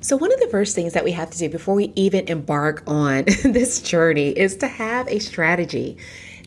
So, 0.00 0.16
one 0.16 0.32
of 0.32 0.40
the 0.40 0.48
first 0.48 0.74
things 0.74 0.94
that 0.94 1.04
we 1.04 1.12
have 1.12 1.30
to 1.30 1.38
do 1.38 1.50
before 1.50 1.74
we 1.74 1.92
even 1.94 2.26
embark 2.28 2.82
on 2.86 3.24
this 3.44 3.82
journey 3.82 4.30
is 4.30 4.56
to 4.56 4.66
have 4.66 5.06
a 5.08 5.18
strategy. 5.18 5.98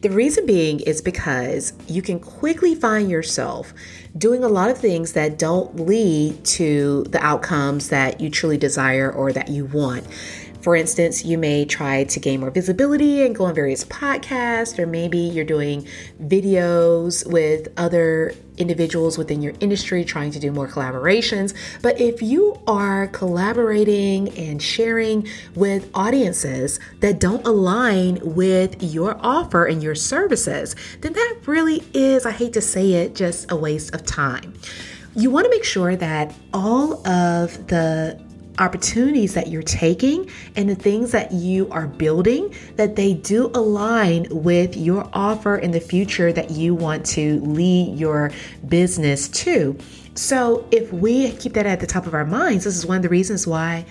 The 0.02 0.10
reason 0.10 0.48
being 0.48 0.80
is 0.80 1.00
because 1.00 1.74
you 1.86 2.02
can 2.02 2.20
quickly 2.20 2.74
find 2.74 3.08
yourself 3.08 3.72
doing 4.18 4.44
a 4.44 4.48
lot 4.48 4.72
of 4.72 4.80
things 4.80 5.14
that 5.14 5.38
don't 5.38 5.76
lead 5.76 6.44
to 6.44 7.04
the 7.10 7.24
outcomes 7.24 7.90
that 7.90 8.20
you 8.20 8.32
truly 8.32 8.58
desire 8.58 9.12
or 9.12 9.32
that 9.32 9.50
you 9.50 9.66
want. 9.66 10.08
For 10.62 10.76
instance, 10.76 11.26
you 11.26 11.38
may 11.38 11.66
try 11.66 12.04
to 12.04 12.20
gain 12.20 12.42
more 12.42 12.52
visibility 12.52 13.26
and 13.26 13.36
go 13.36 13.46
on 13.46 13.56
various 13.56 13.84
podcasts, 13.86 14.78
or 14.78 14.86
maybe 14.86 15.18
you're 15.18 15.44
doing 15.44 15.88
videos 16.24 17.26
with 17.30 17.70
other 17.78 18.34
individuals 18.58 19.18
within 19.18 19.42
your 19.42 19.54
industry 19.60 20.06
trying 20.06 20.30
to 20.32 20.40
do 20.40 20.52
more 20.52 20.68
collaborations. 20.68 21.56
But 21.82 22.00
if 22.00 22.22
you 22.22 22.62
are 22.68 23.08
collaborating 23.08 24.30
and 24.38 24.62
sharing 24.62 25.28
with 25.56 25.90
audiences 25.96 26.80
that 27.00 27.20
don't 27.20 27.46
align 27.48 28.20
with 28.22 28.84
your 28.84 29.18
offer 29.22 29.66
and 29.66 29.82
your 29.82 29.96
services, 29.96 30.76
then 31.00 31.14
that 31.14 31.38
really 31.48 31.84
is, 31.96 32.26
I 32.26 32.32
hate 32.32 32.54
to 32.54 32.62
say 32.62 32.94
it, 32.94 33.16
just 33.16 33.52
a 33.52 33.56
waste 33.56 33.96
of 33.96 34.06
time. 34.06 34.54
You 35.16 35.32
want 35.32 35.46
to 35.46 35.50
make 35.50 35.64
sure 35.64 35.96
that 35.96 36.34
all 36.54 37.06
of 37.08 37.68
the 37.68 38.22
opportunities 38.62 39.34
that 39.34 39.48
you're 39.48 39.64
taking 39.64 40.30
and 40.56 40.70
the 40.70 40.76
things 40.76 41.12
that 41.12 41.32
you 41.32 41.70
are 41.72 41.88
building 41.88 42.54
that 42.76 42.96
they 42.96 43.14
do 43.14 43.48
align 43.56 44.28
with 44.30 44.78
your 44.78 45.10
offer 45.14 45.58
in 45.58 45.72
the 45.72 45.80
future 45.80 46.32
that 46.32 46.52
you 46.52 46.76
want 46.76 47.06
to 47.06 47.40
lead 47.42 47.98
your 47.98 48.32
business 48.68 49.28
to. 49.30 49.78
So, 50.14 50.68
if 50.72 50.92
we 50.92 51.32
keep 51.34 51.54
that 51.54 51.66
at 51.66 51.80
the 51.80 51.88
top 51.88 52.06
of 52.06 52.14
our 52.14 52.26
minds, 52.26 52.66
this 52.66 52.78
is 52.78 52.86
one 52.86 52.98
of 52.98 53.04
the 53.04 53.10
reasons 53.10 53.48
why 53.48 53.86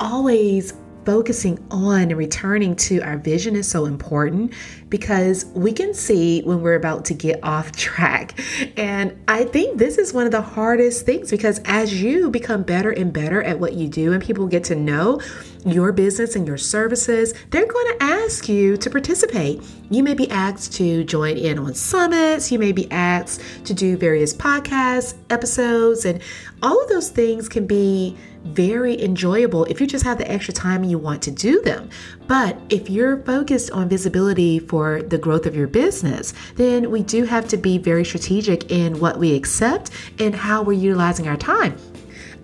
always 0.00 0.72
focusing 1.06 1.64
on 1.70 2.02
and 2.02 2.16
returning 2.16 2.74
to 2.74 3.00
our 3.00 3.16
vision 3.16 3.54
is 3.56 3.70
so 3.70 3.86
important 3.86 4.52
because 4.90 5.46
we 5.54 5.72
can 5.72 5.94
see 5.94 6.42
when 6.42 6.60
we're 6.60 6.74
about 6.74 7.04
to 7.06 7.14
get 7.14 7.38
off 7.42 7.72
track. 7.76 8.38
And 8.76 9.16
I 9.28 9.44
think 9.44 9.78
this 9.78 9.96
is 9.96 10.12
one 10.12 10.26
of 10.26 10.32
the 10.32 10.42
hardest 10.42 11.06
things 11.06 11.30
because 11.30 11.60
as 11.64 12.02
you 12.02 12.30
become 12.30 12.64
better 12.64 12.90
and 12.90 13.12
better 13.12 13.42
at 13.42 13.60
what 13.60 13.74
you 13.74 13.88
do 13.88 14.12
and 14.12 14.22
people 14.22 14.46
get 14.48 14.64
to 14.64 14.74
know 14.74 15.20
your 15.66 15.92
business 15.92 16.36
and 16.36 16.46
your 16.46 16.56
services, 16.56 17.34
they're 17.50 17.66
going 17.66 17.98
to 17.98 18.04
ask 18.04 18.48
you 18.48 18.76
to 18.76 18.90
participate. 18.90 19.62
You 19.90 20.02
may 20.02 20.14
be 20.14 20.30
asked 20.30 20.72
to 20.74 21.04
join 21.04 21.36
in 21.36 21.58
on 21.58 21.74
summits, 21.74 22.50
you 22.50 22.58
may 22.58 22.72
be 22.72 22.90
asked 22.90 23.40
to 23.64 23.74
do 23.74 23.96
various 23.96 24.32
podcast 24.32 25.16
episodes, 25.30 26.04
and 26.04 26.20
all 26.62 26.82
of 26.82 26.88
those 26.88 27.10
things 27.10 27.48
can 27.48 27.66
be 27.66 28.16
very 28.44 29.02
enjoyable 29.02 29.64
if 29.64 29.80
you 29.80 29.86
just 29.86 30.04
have 30.04 30.18
the 30.18 30.30
extra 30.30 30.54
time 30.54 30.82
and 30.82 30.90
you 30.90 30.98
want 30.98 31.22
to 31.22 31.30
do 31.30 31.60
them. 31.62 31.90
But 32.26 32.58
if 32.68 32.88
you're 32.88 33.18
focused 33.22 33.70
on 33.72 33.88
visibility 33.88 34.58
for 34.60 35.02
the 35.02 35.18
growth 35.18 35.46
of 35.46 35.56
your 35.56 35.66
business, 35.66 36.32
then 36.54 36.90
we 36.90 37.02
do 37.02 37.24
have 37.24 37.48
to 37.48 37.56
be 37.56 37.78
very 37.78 38.04
strategic 38.04 38.70
in 38.70 39.00
what 39.00 39.18
we 39.18 39.34
accept 39.34 39.90
and 40.18 40.34
how 40.34 40.62
we're 40.62 40.74
utilizing 40.74 41.28
our 41.28 41.36
time. 41.36 41.76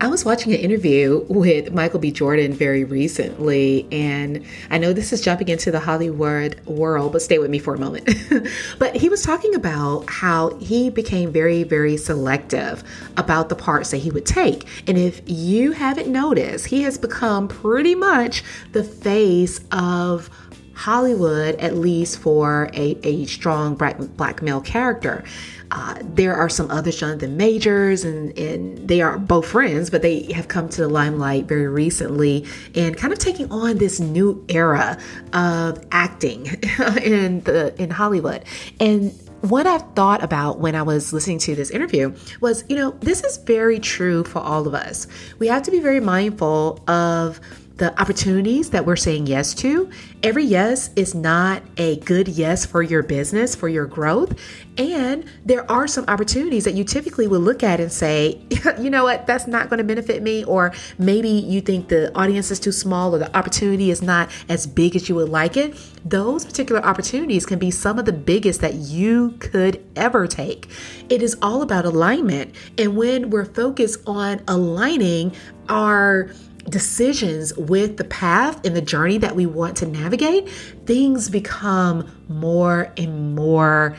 I 0.03 0.07
was 0.07 0.25
watching 0.25 0.51
an 0.53 0.59
interview 0.59 1.25
with 1.29 1.71
Michael 1.71 1.97
B. 1.97 2.11
Jordan 2.11 2.51
very 2.51 2.83
recently, 2.83 3.87
and 3.89 4.43
I 4.69 4.77
know 4.77 4.91
this 4.91 5.13
is 5.13 5.21
jumping 5.21 5.47
into 5.47 5.71
the 5.71 5.79
Hollywood 5.79 6.59
world, 6.65 7.13
but 7.13 7.21
stay 7.21 7.39
with 7.39 7.49
me 7.49 7.57
for 7.57 7.73
a 7.73 7.79
moment. 7.79 8.09
but 8.79 8.97
he 8.97 9.07
was 9.07 9.23
talking 9.23 9.55
about 9.55 10.09
how 10.09 10.57
he 10.57 10.89
became 10.89 11.31
very, 11.31 11.63
very 11.63 11.95
selective 11.95 12.83
about 13.15 13.47
the 13.47 13.55
parts 13.55 13.91
that 13.91 13.99
he 13.99 14.11
would 14.11 14.25
take. 14.25 14.67
And 14.89 14.97
if 14.97 15.21
you 15.25 15.71
haven't 15.71 16.09
noticed, 16.09 16.65
he 16.65 16.81
has 16.81 16.97
become 16.97 17.47
pretty 17.47 17.95
much 17.95 18.43
the 18.73 18.83
face 18.83 19.61
of 19.71 20.29
Hollywood, 20.73 21.55
at 21.55 21.75
least 21.75 22.19
for 22.19 22.69
a, 22.73 22.97
a 23.03 23.25
strong 23.25 23.75
black, 23.75 23.97
black 23.97 24.41
male 24.41 24.61
character. 24.61 25.23
Uh, 25.71 25.97
there 26.03 26.35
are 26.35 26.49
some 26.49 26.69
others, 26.69 26.99
Jonathan 26.99 27.35
Majors, 27.35 28.03
and, 28.03 28.37
and 28.37 28.87
they 28.87 29.01
are 29.01 29.17
both 29.17 29.47
friends, 29.47 29.89
but 29.89 30.03
they 30.03 30.31
have 30.31 30.47
come 30.47 30.69
to 30.69 30.81
the 30.81 30.87
limelight 30.87 31.45
very 31.45 31.67
recently 31.67 32.45
and 32.75 32.95
kind 32.95 33.11
of 33.11 33.17
taking 33.17 33.51
on 33.51 33.77
this 33.79 33.99
new 33.99 34.45
era 34.49 34.99
of 35.33 35.83
acting 35.91 36.45
in 37.01 37.41
the 37.41 37.73
in 37.81 37.89
Hollywood. 37.89 38.43
And 38.79 39.17
what 39.43 39.67
I've 39.67 39.83
thought 39.93 40.23
about 40.23 40.59
when 40.59 40.73
I 40.73 40.83
was 40.83 41.11
listening 41.11 41.39
to 41.39 41.55
this 41.55 41.69
interview 41.69 42.15
was, 42.39 42.63
you 42.69 42.77
know, 42.77 42.91
this 43.01 43.23
is 43.25 43.37
very 43.37 43.77
true 43.77 44.23
for 44.23 44.39
all 44.39 44.67
of 44.67 44.73
us. 44.73 45.05
We 45.37 45.47
have 45.47 45.63
to 45.63 45.71
be 45.71 45.81
very 45.81 45.99
mindful 45.99 46.81
of 46.87 47.41
the 47.77 47.99
opportunities 47.99 48.69
that 48.69 48.85
we're 48.85 48.95
saying 48.95 49.25
yes 49.25 49.53
to. 49.55 49.89
Every 50.21 50.43
yes 50.43 50.91
is 50.95 51.15
not 51.15 51.63
a 51.77 51.97
good 52.01 52.27
yes 52.27 52.65
for 52.65 52.83
your 52.83 53.01
business, 53.01 53.55
for 53.55 53.67
your 53.67 53.87
growth. 53.87 54.39
And 54.77 55.25
there 55.43 55.69
are 55.71 55.87
some 55.87 56.05
opportunities 56.07 56.65
that 56.65 56.75
you 56.75 56.83
typically 56.83 57.27
would 57.27 57.41
look 57.41 57.63
at 57.63 57.79
and 57.79 57.91
say, 57.91 58.39
you 58.79 58.89
know 58.89 59.03
what, 59.03 59.25
that's 59.25 59.47
not 59.47 59.69
going 59.69 59.79
to 59.79 59.83
benefit 59.83 60.21
me. 60.21 60.43
Or 60.43 60.71
maybe 60.99 61.29
you 61.29 61.61
think 61.61 61.89
the 61.89 62.15
audience 62.15 62.51
is 62.51 62.59
too 62.59 62.71
small 62.71 63.15
or 63.15 63.19
the 63.19 63.35
opportunity 63.35 63.89
is 63.89 64.01
not 64.01 64.29
as 64.49 64.67
big 64.67 64.95
as 64.95 65.09
you 65.09 65.15
would 65.15 65.29
like 65.29 65.57
it. 65.57 65.75
Those 66.05 66.45
particular 66.45 66.83
opportunities 66.85 67.45
can 67.45 67.57
be 67.57 67.71
some 67.71 67.97
of 67.97 68.05
the 68.05 68.13
biggest 68.13 68.61
that 68.61 68.75
you 68.75 69.31
could 69.39 69.83
ever 69.95 70.27
take. 70.27 70.67
It 71.09 71.23
is 71.23 71.37
all 71.41 71.63
about 71.63 71.85
alignment. 71.85 72.53
And 72.77 72.95
when 72.95 73.31
we're 73.31 73.45
focused 73.45 73.99
on 74.05 74.41
aligning 74.47 75.33
our 75.69 76.29
decisions 76.69 77.55
with 77.55 77.97
the 77.97 78.03
path 78.05 78.65
and 78.65 78.75
the 78.75 78.81
journey 78.81 79.17
that 79.17 79.35
we 79.35 79.45
want 79.45 79.77
to 79.77 79.85
navigate, 79.85 80.49
things 80.85 81.29
become 81.29 82.09
more 82.27 82.91
and 82.97 83.35
more 83.35 83.95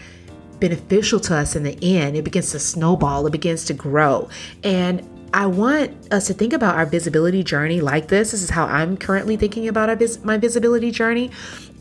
beneficial 0.61 1.21
to 1.21 1.37
us 1.37 1.57
in 1.57 1.63
the 1.63 1.79
end. 1.83 2.17
It 2.17 2.25
begins 2.25 2.51
to 2.53 2.59
snowball, 2.59 3.27
it 3.27 3.31
begins 3.31 3.65
to 3.67 3.75
grow. 3.75 4.29
And 4.63 5.09
I 5.35 5.47
want 5.47 6.13
us 6.13 6.29
to 6.29 6.35
think 6.35 6.53
about 6.53 6.77
our 6.77 6.87
visibility 6.87 7.43
journey 7.43 7.81
like 7.81 8.09
this. 8.09 8.31
This 8.31 8.43
is 8.43 8.51
how 8.51 8.67
I'm 8.67 8.97
currently 8.97 9.37
thinking 9.37 9.67
about 9.67 9.97
vis- 9.99 10.23
my 10.25 10.39
visibility 10.39 10.91
journey. 10.91 11.33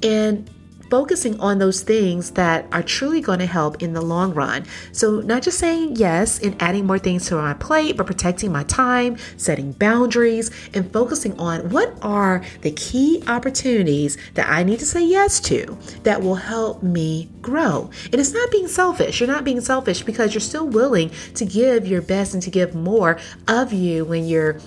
And 0.01 0.49
focusing 0.93 1.39
on 1.39 1.57
those 1.57 1.81
things 1.81 2.29
that 2.33 2.67
are 2.71 2.83
truly 2.83 3.19
going 3.19 3.39
to 3.39 3.47
help 3.47 3.81
in 3.81 3.93
the 3.93 4.01
long 4.01 4.31
run. 4.31 4.63
So, 4.91 5.21
not 5.21 5.41
just 5.41 5.57
saying 5.57 5.95
yes 5.95 6.37
and 6.37 6.55
adding 6.61 6.85
more 6.85 6.99
things 6.99 7.25
to 7.29 7.35
my 7.35 7.55
plate, 7.55 7.97
but 7.97 8.05
protecting 8.05 8.51
my 8.51 8.63
time, 8.65 9.17
setting 9.35 9.71
boundaries, 9.71 10.51
and 10.71 10.93
focusing 10.93 11.35
on 11.39 11.71
what 11.71 11.97
are 12.03 12.43
the 12.61 12.69
key 12.73 13.23
opportunities 13.25 14.19
that 14.35 14.47
I 14.47 14.61
need 14.61 14.77
to 14.81 14.85
say 14.85 15.03
yes 15.03 15.39
to 15.49 15.75
that 16.03 16.21
will 16.21 16.35
help 16.35 16.83
me 16.83 17.27
grow. 17.41 17.89
And 18.11 18.21
it's 18.21 18.33
not 18.33 18.51
being 18.51 18.67
selfish. 18.67 19.19
You're 19.19 19.25
not 19.25 19.43
being 19.43 19.61
selfish 19.61 20.03
because 20.03 20.35
you're 20.35 20.41
still 20.41 20.67
willing 20.67 21.09
to 21.33 21.43
give 21.43 21.87
your 21.87 22.03
best 22.03 22.35
and 22.35 22.43
to 22.43 22.51
give 22.51 22.75
more 22.75 23.17
of 23.47 23.73
you 23.73 24.05
when 24.05 24.27
you're 24.27 24.59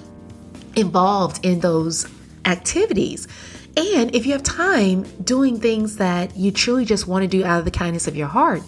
involved 0.74 1.46
in 1.46 1.60
those 1.60 2.04
activities. 2.44 3.28
And 3.76 4.14
if 4.14 4.24
you 4.24 4.32
have 4.32 4.42
time 4.42 5.02
doing 5.22 5.60
things 5.60 5.96
that 5.96 6.36
you 6.36 6.50
truly 6.50 6.84
just 6.84 7.06
want 7.06 7.22
to 7.22 7.28
do 7.28 7.44
out 7.44 7.58
of 7.58 7.64
the 7.66 7.70
kindness 7.70 8.08
of 8.08 8.16
your 8.16 8.28
heart, 8.28 8.62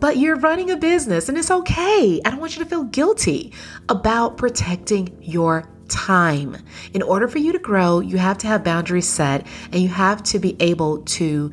but 0.00 0.16
you're 0.16 0.36
running 0.36 0.70
a 0.70 0.76
business 0.76 1.28
and 1.28 1.38
it's 1.38 1.50
okay. 1.50 2.20
I 2.24 2.30
don't 2.30 2.40
want 2.40 2.56
you 2.56 2.64
to 2.64 2.68
feel 2.68 2.84
guilty 2.84 3.52
about 3.88 4.38
protecting 4.38 5.16
your 5.20 5.68
time. 5.88 6.56
In 6.94 7.02
order 7.02 7.28
for 7.28 7.38
you 7.38 7.52
to 7.52 7.58
grow, 7.58 8.00
you 8.00 8.18
have 8.18 8.38
to 8.38 8.46
have 8.46 8.64
boundaries 8.64 9.06
set 9.06 9.46
and 9.72 9.82
you 9.82 9.88
have 9.88 10.22
to 10.24 10.38
be 10.38 10.56
able 10.58 11.02
to 11.02 11.52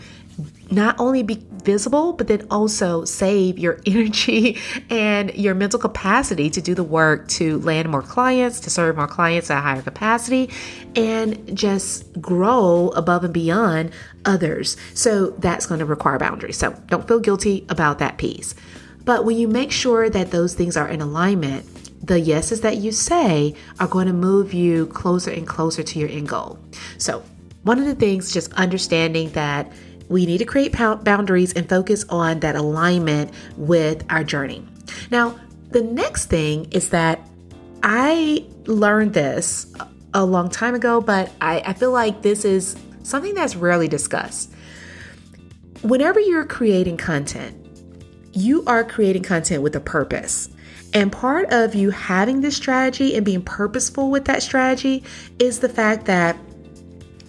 not 0.71 0.99
only 0.99 1.23
be 1.23 1.45
visible, 1.67 2.13
but 2.13 2.27
then 2.27 2.47
also 2.49 3.03
save 3.03 3.59
your 3.59 3.79
energy 3.85 4.57
and 4.89 5.35
your 5.35 5.53
mental 5.53 5.79
capacity 5.79 6.49
to 6.49 6.61
do 6.61 6.73
the 6.73 6.83
work 6.83 7.27
to 7.27 7.59
land 7.59 7.89
more 7.89 8.01
clients, 8.01 8.61
to 8.61 8.69
serve 8.69 8.95
more 8.95 9.07
clients 9.07 9.51
at 9.51 9.59
a 9.59 9.61
higher 9.61 9.81
capacity, 9.81 10.49
and 10.95 11.55
just 11.55 12.19
grow 12.19 12.87
above 12.95 13.25
and 13.25 13.33
beyond 13.33 13.91
others. 14.25 14.77
So 14.93 15.31
that's 15.31 15.65
going 15.65 15.79
to 15.79 15.85
require 15.85 16.17
boundaries. 16.17 16.57
So 16.57 16.71
don't 16.87 17.07
feel 17.07 17.19
guilty 17.19 17.65
about 17.69 17.99
that 17.99 18.17
piece. 18.17 18.55
But 19.03 19.25
when 19.25 19.37
you 19.37 19.47
make 19.47 19.71
sure 19.71 20.09
that 20.09 20.31
those 20.31 20.55
things 20.55 20.77
are 20.77 20.87
in 20.87 21.01
alignment, 21.01 21.65
the 22.07 22.19
yeses 22.19 22.61
that 22.61 22.77
you 22.77 22.93
say 22.93 23.55
are 23.79 23.87
going 23.87 24.07
to 24.07 24.13
move 24.13 24.53
you 24.53 24.87
closer 24.87 25.31
and 25.31 25.45
closer 25.45 25.83
to 25.83 25.99
your 25.99 26.09
end 26.09 26.29
goal. 26.29 26.57
So, 26.97 27.23
one 27.63 27.79
of 27.79 27.85
the 27.85 27.95
things, 27.95 28.31
just 28.31 28.53
understanding 28.53 29.29
that 29.31 29.69
we 30.09 30.25
need 30.25 30.37
to 30.39 30.45
create 30.45 30.75
boundaries 30.77 31.53
and 31.53 31.67
focus 31.67 32.05
on 32.09 32.39
that 32.39 32.55
alignment 32.55 33.31
with 33.57 34.05
our 34.09 34.23
journey. 34.23 34.65
Now, 35.11 35.39
the 35.71 35.81
next 35.81 36.25
thing 36.25 36.65
is 36.71 36.89
that 36.89 37.19
I 37.83 38.45
learned 38.65 39.13
this 39.13 39.73
a 40.13 40.25
long 40.25 40.49
time 40.49 40.75
ago, 40.75 41.01
but 41.01 41.31
I, 41.41 41.61
I 41.61 41.73
feel 41.73 41.91
like 41.91 42.21
this 42.21 42.45
is 42.45 42.77
something 43.03 43.33
that's 43.33 43.55
rarely 43.55 43.87
discussed. 43.87 44.53
Whenever 45.81 46.19
you're 46.19 46.45
creating 46.45 46.97
content, 46.97 47.55
you 48.33 48.63
are 48.65 48.83
creating 48.83 49.23
content 49.23 49.61
with 49.61 49.75
a 49.75 49.79
purpose. 49.79 50.49
And 50.93 51.11
part 51.11 51.51
of 51.51 51.75
you 51.75 51.91
having 51.91 52.41
this 52.41 52.55
strategy 52.55 53.15
and 53.15 53.25
being 53.25 53.41
purposeful 53.41 54.09
with 54.09 54.25
that 54.25 54.41
strategy 54.41 55.03
is 55.37 55.59
the 55.59 55.69
fact 55.69 56.05
that 56.05 56.37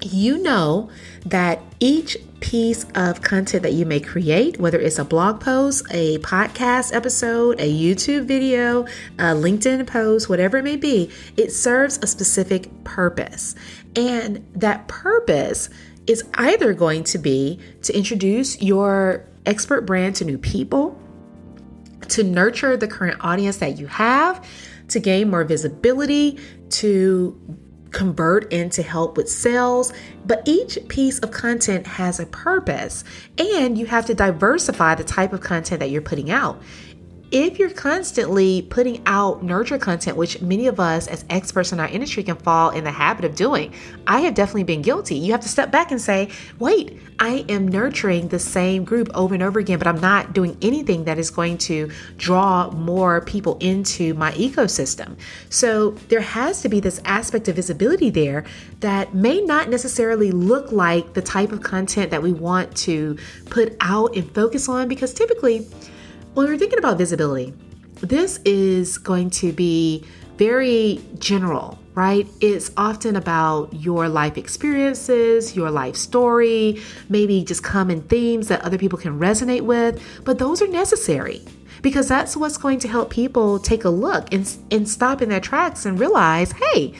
you 0.02 0.38
know 0.38 0.90
that 1.26 1.60
each 1.80 2.16
piece 2.40 2.84
of 2.94 3.20
content 3.22 3.62
that 3.62 3.72
you 3.72 3.84
may 3.84 4.00
create, 4.00 4.58
whether 4.58 4.78
it's 4.78 4.98
a 4.98 5.04
blog 5.04 5.40
post, 5.40 5.86
a 5.90 6.18
podcast 6.18 6.94
episode, 6.94 7.58
a 7.60 7.70
YouTube 7.70 8.24
video, 8.24 8.84
a 9.18 9.34
LinkedIn 9.34 9.86
post, 9.86 10.28
whatever 10.28 10.58
it 10.58 10.64
may 10.64 10.76
be, 10.76 11.10
it 11.36 11.52
serves 11.52 11.98
a 12.02 12.06
specific 12.06 12.68
purpose. 12.84 13.54
And 13.96 14.46
that 14.54 14.88
purpose 14.88 15.70
is 16.06 16.24
either 16.34 16.72
going 16.74 17.04
to 17.04 17.18
be 17.18 17.58
to 17.82 17.96
introduce 17.96 18.60
your 18.62 19.26
expert 19.44 19.82
brand 19.82 20.16
to 20.16 20.24
new 20.24 20.38
people, 20.38 21.00
to 22.08 22.22
nurture 22.22 22.76
the 22.76 22.88
current 22.88 23.18
audience 23.20 23.58
that 23.58 23.78
you 23.78 23.86
have, 23.88 24.46
to 24.88 25.00
gain 25.00 25.28
more 25.28 25.44
visibility, 25.44 26.38
to 26.70 27.38
convert 27.90 28.52
into 28.52 28.82
help 28.82 29.16
with 29.16 29.28
sales, 29.28 29.92
but 30.26 30.42
each 30.46 30.78
piece 30.88 31.18
of 31.20 31.30
content 31.30 31.86
has 31.86 32.20
a 32.20 32.26
purpose 32.26 33.04
and 33.38 33.78
you 33.78 33.86
have 33.86 34.06
to 34.06 34.14
diversify 34.14 34.94
the 34.94 35.04
type 35.04 35.32
of 35.32 35.40
content 35.40 35.80
that 35.80 35.90
you're 35.90 36.02
putting 36.02 36.30
out 36.30 36.60
if 37.30 37.58
you're 37.58 37.70
constantly 37.70 38.62
putting 38.62 39.02
out 39.04 39.42
nurture 39.42 39.78
content, 39.78 40.16
which 40.16 40.40
many 40.40 40.66
of 40.66 40.80
us 40.80 41.06
as 41.06 41.24
experts 41.28 41.72
in 41.72 41.80
our 41.80 41.88
industry 41.88 42.22
can 42.22 42.36
fall 42.36 42.70
in 42.70 42.84
the 42.84 42.90
habit 42.90 43.24
of 43.26 43.34
doing, 43.34 43.74
I 44.06 44.20
have 44.20 44.34
definitely 44.34 44.64
been 44.64 44.80
guilty. 44.80 45.16
You 45.16 45.32
have 45.32 45.42
to 45.42 45.48
step 45.48 45.70
back 45.70 45.90
and 45.90 46.00
say, 46.00 46.30
wait, 46.58 46.98
I 47.18 47.44
am 47.48 47.68
nurturing 47.68 48.28
the 48.28 48.38
same 48.38 48.84
group 48.84 49.10
over 49.14 49.34
and 49.34 49.42
over 49.42 49.58
again, 49.58 49.78
but 49.78 49.86
I'm 49.86 50.00
not 50.00 50.32
doing 50.32 50.56
anything 50.62 51.04
that 51.04 51.18
is 51.18 51.30
going 51.30 51.58
to 51.58 51.90
draw 52.16 52.70
more 52.70 53.20
people 53.20 53.58
into 53.58 54.14
my 54.14 54.32
ecosystem. 54.32 55.16
So 55.50 55.90
there 56.08 56.20
has 56.20 56.62
to 56.62 56.68
be 56.70 56.80
this 56.80 57.00
aspect 57.04 57.48
of 57.48 57.56
visibility 57.56 58.08
there 58.08 58.44
that 58.80 59.14
may 59.14 59.40
not 59.42 59.68
necessarily 59.68 60.30
look 60.30 60.72
like 60.72 61.12
the 61.12 61.22
type 61.22 61.52
of 61.52 61.62
content 61.62 62.10
that 62.10 62.22
we 62.22 62.32
want 62.32 62.74
to 62.76 63.18
put 63.50 63.76
out 63.80 64.16
and 64.16 64.32
focus 64.32 64.68
on 64.68 64.88
because 64.88 65.12
typically, 65.12 65.66
when 66.38 66.46
we're 66.46 66.56
thinking 66.56 66.78
about 66.78 66.96
visibility, 66.96 67.52
this 67.94 68.38
is 68.44 68.96
going 68.96 69.28
to 69.28 69.50
be 69.50 70.04
very 70.36 71.00
general, 71.18 71.80
right? 71.96 72.28
It's 72.40 72.70
often 72.76 73.16
about 73.16 73.74
your 73.74 74.08
life 74.08 74.38
experiences, 74.38 75.56
your 75.56 75.68
life 75.68 75.96
story, 75.96 76.80
maybe 77.08 77.42
just 77.42 77.64
common 77.64 78.02
themes 78.02 78.46
that 78.46 78.60
other 78.60 78.78
people 78.78 79.00
can 79.00 79.18
resonate 79.18 79.62
with, 79.62 80.00
but 80.24 80.38
those 80.38 80.62
are 80.62 80.68
necessary 80.68 81.42
because 81.82 82.06
that's 82.06 82.36
what's 82.36 82.56
going 82.56 82.78
to 82.78 82.86
help 82.86 83.10
people 83.10 83.58
take 83.58 83.82
a 83.82 83.90
look 83.90 84.32
and, 84.32 84.48
and 84.70 84.88
stop 84.88 85.20
in 85.20 85.28
their 85.28 85.40
tracks 85.40 85.86
and 85.86 85.98
realize, 85.98 86.52
hey, 86.52 86.94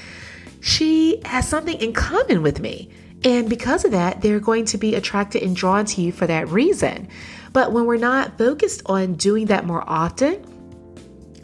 she 0.61 1.23
has 1.25 1.47
something 1.47 1.81
in 1.81 1.93
common 1.93 2.43
with 2.43 2.59
me. 2.59 2.91
And 3.23 3.49
because 3.49 3.85
of 3.85 3.93
that, 3.93 4.21
they're 4.21 4.41
going 4.41 4.65
to 4.65 4.79
be 4.79 4.97
attracted 4.97 5.45
and 5.45 5.55
drawn 5.55 5.85
to 5.85 6.03
you 6.03 6.11
for 6.11 6.27
that 6.27 6.49
reason. 6.49 7.09
But 7.53 7.73
when 7.73 7.87
we're 7.87 7.97
not 7.97 8.39
focused 8.39 8.83
on 8.87 9.15
doing 9.15 9.47
that 9.47 9.65
more 9.65 9.85
often, 9.87 10.45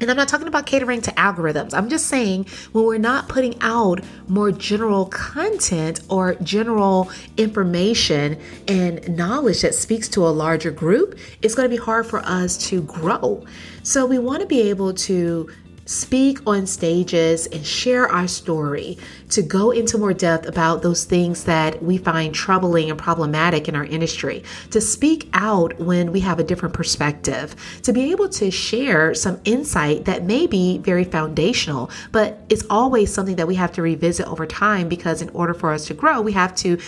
and 0.00 0.10
I'm 0.10 0.16
not 0.16 0.28
talking 0.28 0.48
about 0.48 0.66
catering 0.66 1.00
to 1.02 1.12
algorithms. 1.12 1.72
I'm 1.72 1.88
just 1.88 2.08
saying 2.08 2.46
when 2.72 2.84
we're 2.84 2.98
not 2.98 3.28
putting 3.28 3.56
out 3.60 4.00
more 4.26 4.50
general 4.50 5.06
content 5.06 6.00
or 6.08 6.34
general 6.36 7.10
information 7.36 8.38
and 8.66 9.16
knowledge 9.16 9.62
that 9.62 9.74
speaks 9.74 10.08
to 10.10 10.26
a 10.26 10.30
larger 10.30 10.72
group, 10.72 11.18
it's 11.42 11.54
going 11.54 11.70
to 11.70 11.74
be 11.74 11.80
hard 11.80 12.06
for 12.06 12.18
us 12.20 12.56
to 12.68 12.82
grow. 12.82 13.46
So 13.82 14.04
we 14.04 14.18
want 14.18 14.40
to 14.40 14.46
be 14.46 14.68
able 14.68 14.94
to 14.94 15.48
speak 15.86 16.38
on 16.46 16.66
stages 16.66 17.46
and 17.46 17.64
share 17.64 18.08
our 18.08 18.26
story, 18.26 18.96
to 19.28 19.42
go 19.42 19.70
into 19.70 19.98
more 19.98 20.14
depth 20.14 20.46
about 20.46 20.82
those 20.82 21.04
things 21.04 21.44
that 21.44 21.82
we 21.82 21.98
find 21.98 22.34
troubling 22.34 22.90
and 22.90 22.98
problematic 22.98 23.68
in 23.68 23.76
our 23.76 23.84
industry, 23.84 24.42
to 24.70 24.80
speak 24.80 25.28
out 25.34 25.78
when 25.78 26.12
we 26.12 26.20
have 26.20 26.38
a 26.38 26.44
different 26.44 26.74
perspective, 26.74 27.54
to 27.82 27.92
be 27.92 28.10
able 28.10 28.28
to 28.28 28.50
share 28.50 29.14
some 29.14 29.40
insight 29.44 30.04
that 30.04 30.24
may 30.24 30.46
be 30.46 30.78
very 30.78 31.04
foundational, 31.04 31.90
but 32.12 32.38
it's 32.48 32.64
always 32.70 33.12
something 33.12 33.36
that 33.36 33.46
we 33.46 33.54
have 33.54 33.72
to 33.72 33.82
revisit 33.82 34.26
over 34.26 34.46
time 34.46 34.88
because 34.88 35.20
in 35.20 35.28
order 35.30 35.52
for 35.52 35.72
us 35.72 35.86
to 35.86 35.94
grow, 35.94 36.20
we 36.20 36.32
have 36.32 36.54
to 36.54 36.78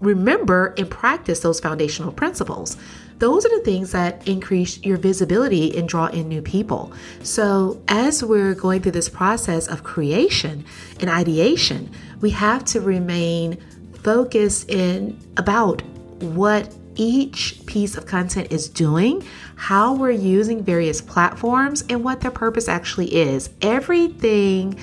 remember 0.00 0.74
and 0.76 0.90
practice 0.90 1.40
those 1.40 1.60
foundational 1.60 2.12
principles. 2.12 2.76
Those 3.22 3.46
are 3.46 3.56
the 3.56 3.62
things 3.64 3.92
that 3.92 4.26
increase 4.26 4.82
your 4.82 4.96
visibility 4.96 5.78
and 5.78 5.88
draw 5.88 6.06
in 6.06 6.28
new 6.28 6.42
people. 6.42 6.92
So, 7.22 7.80
as 7.86 8.24
we're 8.24 8.52
going 8.52 8.82
through 8.82 8.98
this 8.98 9.08
process 9.08 9.68
of 9.68 9.84
creation 9.84 10.64
and 10.98 11.08
ideation, 11.08 11.88
we 12.20 12.30
have 12.30 12.64
to 12.64 12.80
remain 12.80 13.58
focused 14.02 14.68
in 14.68 15.16
about 15.36 15.82
what 16.18 16.74
each 16.96 17.64
piece 17.64 17.96
of 17.96 18.06
content 18.06 18.50
is 18.50 18.68
doing, 18.68 19.24
how 19.54 19.94
we're 19.94 20.10
using 20.10 20.64
various 20.64 21.00
platforms, 21.00 21.84
and 21.88 22.02
what 22.02 22.22
their 22.22 22.32
purpose 22.32 22.66
actually 22.66 23.14
is. 23.14 23.50
Everything 23.62 24.76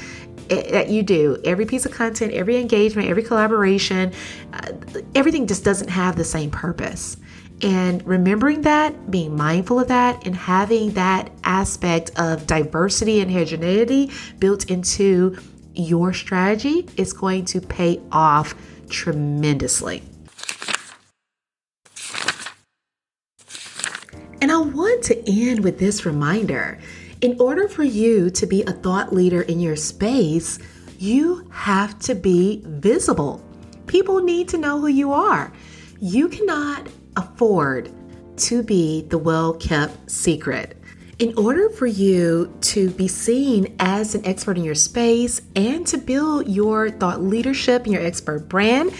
that 0.47 0.87
you 0.87 1.03
do, 1.03 1.37
every 1.43 1.65
piece 1.65 1.85
of 1.85 1.91
content, 1.91 2.31
every 2.31 2.55
engagement, 2.55 3.09
every 3.09 3.21
collaboration, 3.21 4.13
uh, 4.53 4.71
everything 5.13 5.45
just 5.45 5.65
doesn't 5.65 5.89
have 5.89 6.15
the 6.15 6.23
same 6.23 6.49
purpose. 6.49 7.17
And 7.61 8.05
remembering 8.07 8.61
that, 8.61 9.11
being 9.11 9.35
mindful 9.35 9.79
of 9.79 9.89
that, 9.89 10.25
and 10.25 10.35
having 10.35 10.91
that 10.93 11.31
aspect 11.43 12.11
of 12.17 12.47
diversity 12.47 13.19
and 13.19 13.29
heterogeneity 13.29 14.11
built 14.39 14.69
into 14.69 15.37
your 15.73 16.13
strategy 16.13 16.87
is 16.95 17.11
going 17.11 17.45
to 17.45 17.59
pay 17.61 18.01
off 18.11 18.55
tremendously. 18.89 20.03
And 24.41 24.51
I 24.51 24.57
want 24.57 25.03
to 25.05 25.29
end 25.29 25.63
with 25.63 25.79
this 25.79 26.05
reminder 26.05 26.79
in 27.21 27.39
order 27.41 27.67
for 27.67 27.83
you 27.83 28.29
to 28.29 28.45
be 28.45 28.63
a 28.63 28.71
thought 28.71 29.13
leader 29.13 29.41
in 29.41 29.59
your 29.59 29.75
space, 29.75 30.59
you 30.97 31.49
have 31.51 31.99
to 31.99 32.15
be 32.15 32.61
visible. 32.65 33.43
People 33.87 34.21
need 34.21 34.47
to 34.49 34.57
know 34.57 34.79
who 34.79 34.87
you 34.87 35.11
are. 35.11 35.51
You 35.99 36.29
cannot 36.29 36.87
afford 37.15 37.91
to 38.37 38.63
be 38.63 39.01
the 39.03 39.17
well 39.17 39.53
kept 39.53 40.09
secret. 40.09 40.75
In 41.19 41.37
order 41.37 41.69
for 41.69 41.85
you 41.85 42.53
to 42.61 42.89
be 42.91 43.09
seen 43.09 43.75
as 43.79 44.15
an 44.15 44.25
expert 44.25 44.57
in 44.57 44.63
your 44.63 44.75
space 44.75 45.41
and 45.53 45.85
to 45.87 45.97
build 45.97 46.47
your 46.47 46.89
thought 46.89 47.21
leadership 47.21 47.83
and 47.83 47.93
your 47.93 48.01
expert 48.01 48.47
brand, 48.47 48.93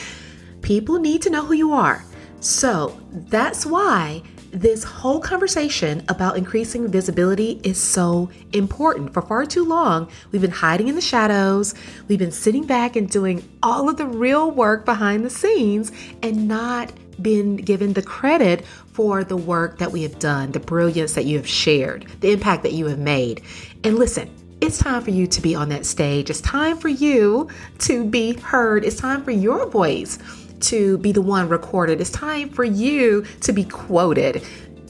people 0.62 1.00
need 1.00 1.22
to 1.22 1.30
know 1.30 1.46
who 1.46 1.54
you 1.54 1.72
are. 1.72 2.04
So 2.42 3.00
that's 3.12 3.66
why 3.66 4.22
this 4.52 4.84
whole 4.84 5.20
conversation 5.20 6.04
about 6.10 6.38
increasing 6.38 6.88
visibility 6.90 7.62
is 7.64 7.80
so 7.80 8.30
important. 8.54 9.14
For 9.14 9.22
far 9.22 9.46
too 9.46 9.64
long, 9.64 10.10
we've 10.32 10.42
been 10.42 10.52
hiding 10.52 10.88
in 10.88 10.96
the 10.96 11.02
shadows, 11.02 11.76
we've 12.08 12.20
been 12.20 12.32
sitting 12.32 12.66
back 12.66 12.96
and 12.96 13.10
doing 13.10 13.48
all 13.62 13.90
of 13.90 13.98
the 13.98 14.06
real 14.06 14.52
work 14.52 14.86
behind 14.86 15.24
the 15.24 15.30
scenes 15.30 15.92
and 16.22 16.48
not 16.48 16.92
been 17.22 17.58
given 17.58 17.94
the 17.94 18.02
credit 18.02 18.66
for 18.66 19.24
the 19.24 19.38
work 19.38 19.78
that 19.78 19.92
we 19.92 20.04
have 20.04 20.20
done, 20.20 20.52
the 20.52 20.60
brilliance 20.60 21.14
that 21.14 21.26
you 21.26 21.38
have 21.38 21.48
shared, 21.48 22.06
the 22.22 22.32
impact 22.32 22.64
that 22.64 22.74
you 22.74 22.88
have 22.88 23.00
made. 23.00 23.42
And 23.84 23.98
listen, 23.98 24.30
it's 24.62 24.78
time 24.78 25.02
for 25.02 25.12
you 25.12 25.26
to 25.28 25.42
be 25.42 25.56
on 25.56 25.70
that 25.70 25.86
stage. 25.86 26.30
It's 26.30 26.42
time 26.42 26.78
for 26.78 26.90
you 26.90 27.50
to 27.80 28.04
be 28.04 28.34
heard. 28.34 28.84
It's 28.84 28.98
time 28.98 29.24
for 29.24 29.32
your 29.32 29.68
voice 29.68 30.20
to 30.62 30.98
be 30.98 31.12
the 31.12 31.22
one 31.22 31.48
recorded. 31.48 32.02
It's 32.02 32.10
time 32.10 32.50
for 32.50 32.64
you 32.64 33.26
to 33.42 33.54
be 33.54 33.64
quoted 33.64 34.46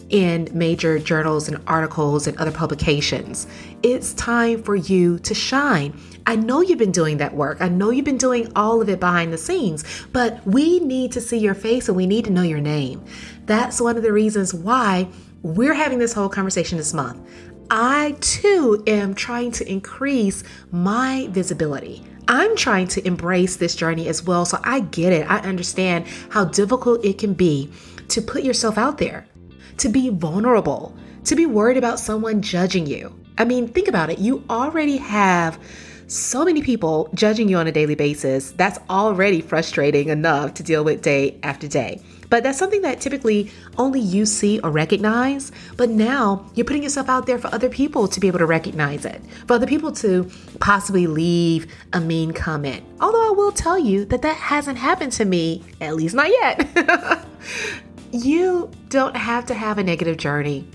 in 0.10 0.50
major 0.52 1.00
journals 1.00 1.48
and 1.48 1.62
articles 1.67 2.28
and 2.28 2.38
other 2.38 2.52
publications. 2.52 3.48
It's 3.84 4.13
time 4.13 4.63
for 4.63 4.76
you 4.76 5.19
to 5.19 5.34
shine. 5.34 6.00
I 6.26 6.36
know 6.36 6.62
you've 6.62 6.80
been 6.80 6.91
doing 6.91 7.17
that 7.17 7.34
work. 7.34 7.62
I 7.62 7.69
know 7.69 7.89
you've 7.89 8.06
been 8.06 8.17
doing 8.17 8.52
all 8.56 8.82
of 8.82 8.89
it 8.89 9.00
behind 9.00 9.32
the 9.32 9.38
scenes, 9.38 9.84
but 10.12 10.45
we 10.45 10.80
need 10.80 11.12
to 11.13 11.22
see 11.22 11.38
your 11.38 11.56
face 11.56 11.88
and 11.88 11.98
we 11.98 12.08
need 12.08 12.26
to 12.26 12.32
know 12.32 12.43
your 12.43 12.60
name. 12.60 13.04
That's 13.45 13.82
one 13.82 13.98
of 13.98 14.04
the 14.04 14.13
reasons 14.13 14.54
why 14.54 15.08
we're 15.41 15.74
having 15.74 16.00
this 16.00 16.13
whole 16.13 16.30
conversation 16.30 16.78
this 16.78 16.93
month. 16.93 17.19
I 17.72 18.17
too 18.19 18.84
am 18.88 19.13
trying 19.13 19.52
to 19.54 19.72
increase 19.72 20.43
my 20.72 21.28
visibility. 21.32 22.04
I'm 22.28 22.56
trying 22.56 22.88
to 22.89 23.08
embrace 23.08 23.56
this 23.56 23.76
journey 23.76 24.08
as 24.08 24.24
well. 24.24 24.45
So 24.45 24.60
I 24.63 24.82
get 24.82 25.13
it. 25.13 25.30
I 25.30 25.39
understand 25.39 26.06
how 26.30 26.45
difficult 26.45 27.04
it 27.04 27.17
can 27.17 27.34
be 27.34 27.72
to 28.10 28.22
put 28.22 28.43
yourself 28.43 28.78
out 28.78 28.98
there, 28.98 29.26
to 29.80 29.89
be 29.89 30.10
vulnerable, 30.10 30.96
to 31.26 31.36
be 31.36 31.46
worried 31.46 31.78
about 31.78 32.00
someone 32.00 32.42
judging 32.42 32.86
you. 32.86 33.18
I 33.38 33.46
mean, 33.46 33.68
think 33.68 33.88
about 33.88 34.10
it. 34.10 34.20
You 34.20 34.44
already 34.50 34.98
have 34.98 35.60
so 36.08 36.44
many 36.44 36.62
people 36.62 37.10
judging 37.13 37.48
you 37.48 37.58
on 37.58 37.68
a 37.68 37.72
daily 37.72 37.96
basis. 37.96 38.52
That's 38.52 38.80
already 38.89 39.42
frustrating 39.42 40.10
enough 40.10 40.56
to 40.56 40.63
deal 40.63 40.84
with 40.84 41.02
day 41.02 41.39
after 41.44 41.68
day. 41.68 42.02
But 42.30 42.44
that's 42.44 42.60
something 42.60 42.82
that 42.82 43.02
typically 43.02 43.52
only 43.78 44.00
you 44.00 44.26
see 44.26 44.60
or 44.60 44.70
recognize. 44.70 45.52
But 45.78 45.89
now 45.89 46.50
you're 46.54 46.65
putting 46.65 46.84
yourself 46.84 47.10
out 47.10 47.26
there 47.26 47.39
for 47.39 47.48
other 47.54 47.70
people 47.70 48.08
to 48.08 48.20
be 48.20 48.28
able 48.28 48.39
to 48.39 48.46
recognize 48.46 49.06
it, 49.06 49.22
for 49.48 49.54
other 49.54 49.65
people 49.65 49.92
to 49.94 50.30
possibly 50.60 51.08
leave 51.08 51.68
a 51.94 52.00
mean 52.00 52.34
comment. 52.34 52.84
Although 53.00 53.28
I 53.28 53.32
will 53.32 53.52
tell 53.52 53.80
you 53.80 54.06
that 54.06 54.22
that 54.22 54.36
hasn't 54.36 54.78
happened 54.78 55.12
to 55.13 55.26
me, 55.26 55.63
at 55.82 55.96
least 55.96 56.15
not 56.15 56.30
yet. 56.30 57.26
you 58.12 58.69
don't 58.89 59.15
have 59.15 59.45
to 59.48 59.54
have 59.54 59.78
a 59.78 59.84
negative 59.84 60.17
journey. 60.17 60.67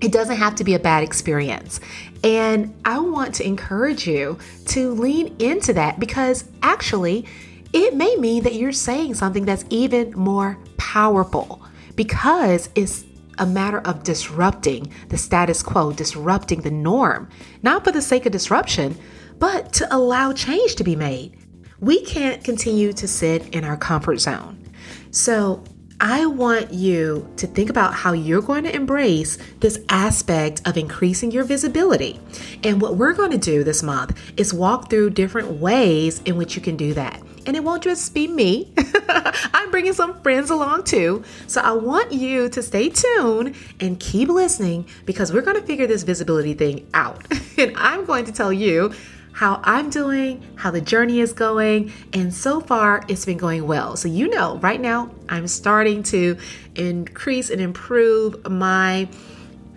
It 0.00 0.12
doesn't 0.12 0.36
have 0.36 0.54
to 0.56 0.64
be 0.64 0.74
a 0.74 0.78
bad 0.78 1.02
experience. 1.04 1.80
And 2.24 2.74
I 2.84 2.98
want 2.98 3.34
to 3.36 3.46
encourage 3.46 4.06
you 4.06 4.38
to 4.66 4.92
lean 4.92 5.36
into 5.38 5.72
that 5.74 6.00
because 6.00 6.44
actually, 6.62 7.26
it 7.72 7.94
may 7.94 8.16
mean 8.16 8.42
that 8.42 8.54
you're 8.54 8.72
saying 8.72 9.14
something 9.14 9.44
that's 9.44 9.64
even 9.70 10.12
more 10.12 10.58
powerful 10.76 11.62
because 11.96 12.68
it's 12.74 13.04
a 13.38 13.46
matter 13.46 13.80
of 13.80 14.02
disrupting 14.02 14.92
the 15.08 15.16
status 15.16 15.62
quo, 15.62 15.92
disrupting 15.92 16.60
the 16.60 16.70
norm, 16.70 17.28
not 17.62 17.84
for 17.84 17.92
the 17.92 18.02
sake 18.02 18.26
of 18.26 18.32
disruption, 18.32 18.96
but 19.38 19.72
to 19.72 19.94
allow 19.94 20.32
change 20.32 20.76
to 20.76 20.84
be 20.84 20.94
made. 20.96 21.36
We 21.80 22.04
can't 22.04 22.44
continue 22.44 22.92
to 22.92 23.08
sit 23.08 23.54
in 23.54 23.64
our 23.64 23.76
comfort 23.76 24.18
zone. 24.18 24.62
So, 25.10 25.64
I 26.04 26.26
want 26.26 26.72
you 26.72 27.32
to 27.36 27.46
think 27.46 27.70
about 27.70 27.94
how 27.94 28.12
you're 28.12 28.42
going 28.42 28.64
to 28.64 28.74
embrace 28.74 29.38
this 29.60 29.78
aspect 29.88 30.60
of 30.66 30.76
increasing 30.76 31.30
your 31.30 31.44
visibility. 31.44 32.18
And 32.64 32.82
what 32.82 32.96
we're 32.96 33.12
going 33.12 33.30
to 33.30 33.38
do 33.38 33.62
this 33.62 33.84
month 33.84 34.20
is 34.36 34.52
walk 34.52 34.90
through 34.90 35.10
different 35.10 35.60
ways 35.60 36.20
in 36.24 36.36
which 36.36 36.56
you 36.56 36.60
can 36.60 36.76
do 36.76 36.92
that. 36.94 37.22
And 37.46 37.54
it 37.54 37.62
won't 37.62 37.84
just 37.84 38.12
be 38.14 38.26
me, 38.26 38.72
I'm 39.54 39.70
bringing 39.70 39.92
some 39.92 40.20
friends 40.22 40.50
along 40.50 40.84
too. 40.84 41.22
So 41.46 41.60
I 41.60 41.70
want 41.70 42.12
you 42.12 42.48
to 42.48 42.62
stay 42.62 42.88
tuned 42.88 43.54
and 43.78 43.98
keep 44.00 44.28
listening 44.28 44.86
because 45.06 45.32
we're 45.32 45.42
going 45.42 45.60
to 45.60 45.66
figure 45.66 45.86
this 45.86 46.02
visibility 46.02 46.54
thing 46.54 46.84
out. 46.94 47.24
and 47.58 47.72
I'm 47.76 48.04
going 48.04 48.24
to 48.24 48.32
tell 48.32 48.52
you 48.52 48.92
how 49.32 49.60
I'm 49.64 49.90
doing, 49.90 50.42
how 50.56 50.70
the 50.70 50.80
journey 50.80 51.20
is 51.20 51.32
going, 51.32 51.92
and 52.12 52.32
so 52.32 52.60
far 52.60 53.04
it's 53.08 53.24
been 53.24 53.38
going 53.38 53.66
well. 53.66 53.96
So, 53.96 54.08
you 54.08 54.28
know, 54.28 54.58
right 54.58 54.80
now 54.80 55.10
I'm 55.28 55.48
starting 55.48 56.02
to 56.04 56.36
increase 56.74 57.50
and 57.50 57.60
improve 57.60 58.48
my 58.50 59.08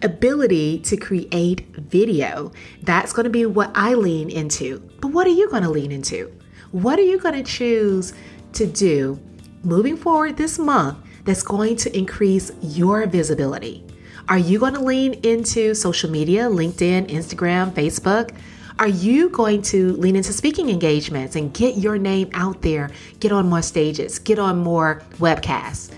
ability 0.01 0.79
to 0.79 0.97
create 0.97 1.65
video. 1.75 2.51
That's 2.83 3.13
going 3.13 3.23
to 3.23 3.29
be 3.29 3.45
what 3.45 3.71
I 3.75 3.93
lean 3.93 4.29
into. 4.29 4.79
But 5.01 5.09
what 5.09 5.25
are 5.25 5.31
you 5.31 5.49
going 5.49 5.63
to 5.63 5.69
lean 5.69 5.91
into? 5.91 6.31
What 6.71 6.99
are 6.99 7.03
you 7.03 7.19
going 7.19 7.35
to 7.35 7.43
choose 7.43 8.13
to 8.53 8.65
do 8.65 9.19
moving 9.63 9.97
forward 9.97 10.37
this 10.37 10.59
month 10.59 10.97
that's 11.23 11.43
going 11.43 11.77
to 11.77 11.97
increase 11.97 12.51
your 12.61 13.07
visibility? 13.07 13.83
Are 14.27 14.37
you 14.37 14.59
going 14.59 14.73
to 14.73 14.81
lean 14.81 15.13
into 15.23 15.73
social 15.75 16.09
media, 16.09 16.49
LinkedIn, 16.49 17.09
Instagram, 17.09 17.71
Facebook? 17.71 18.35
Are 18.77 18.89
you 18.89 19.29
going 19.29 19.61
to 19.63 19.93
lean 19.93 20.17
into 20.17 20.33
speaking 20.33 20.69
engagements 20.69 21.37
and 21.37 21.53
get 21.53 21.77
your 21.77 21.97
name 21.97 22.29
out 22.33 22.61
there, 22.61 22.91
get 23.21 23.31
on 23.31 23.47
more 23.47 23.61
stages, 23.61 24.19
get 24.19 24.37
on 24.37 24.57
more 24.57 25.01
webcasts? 25.17 25.93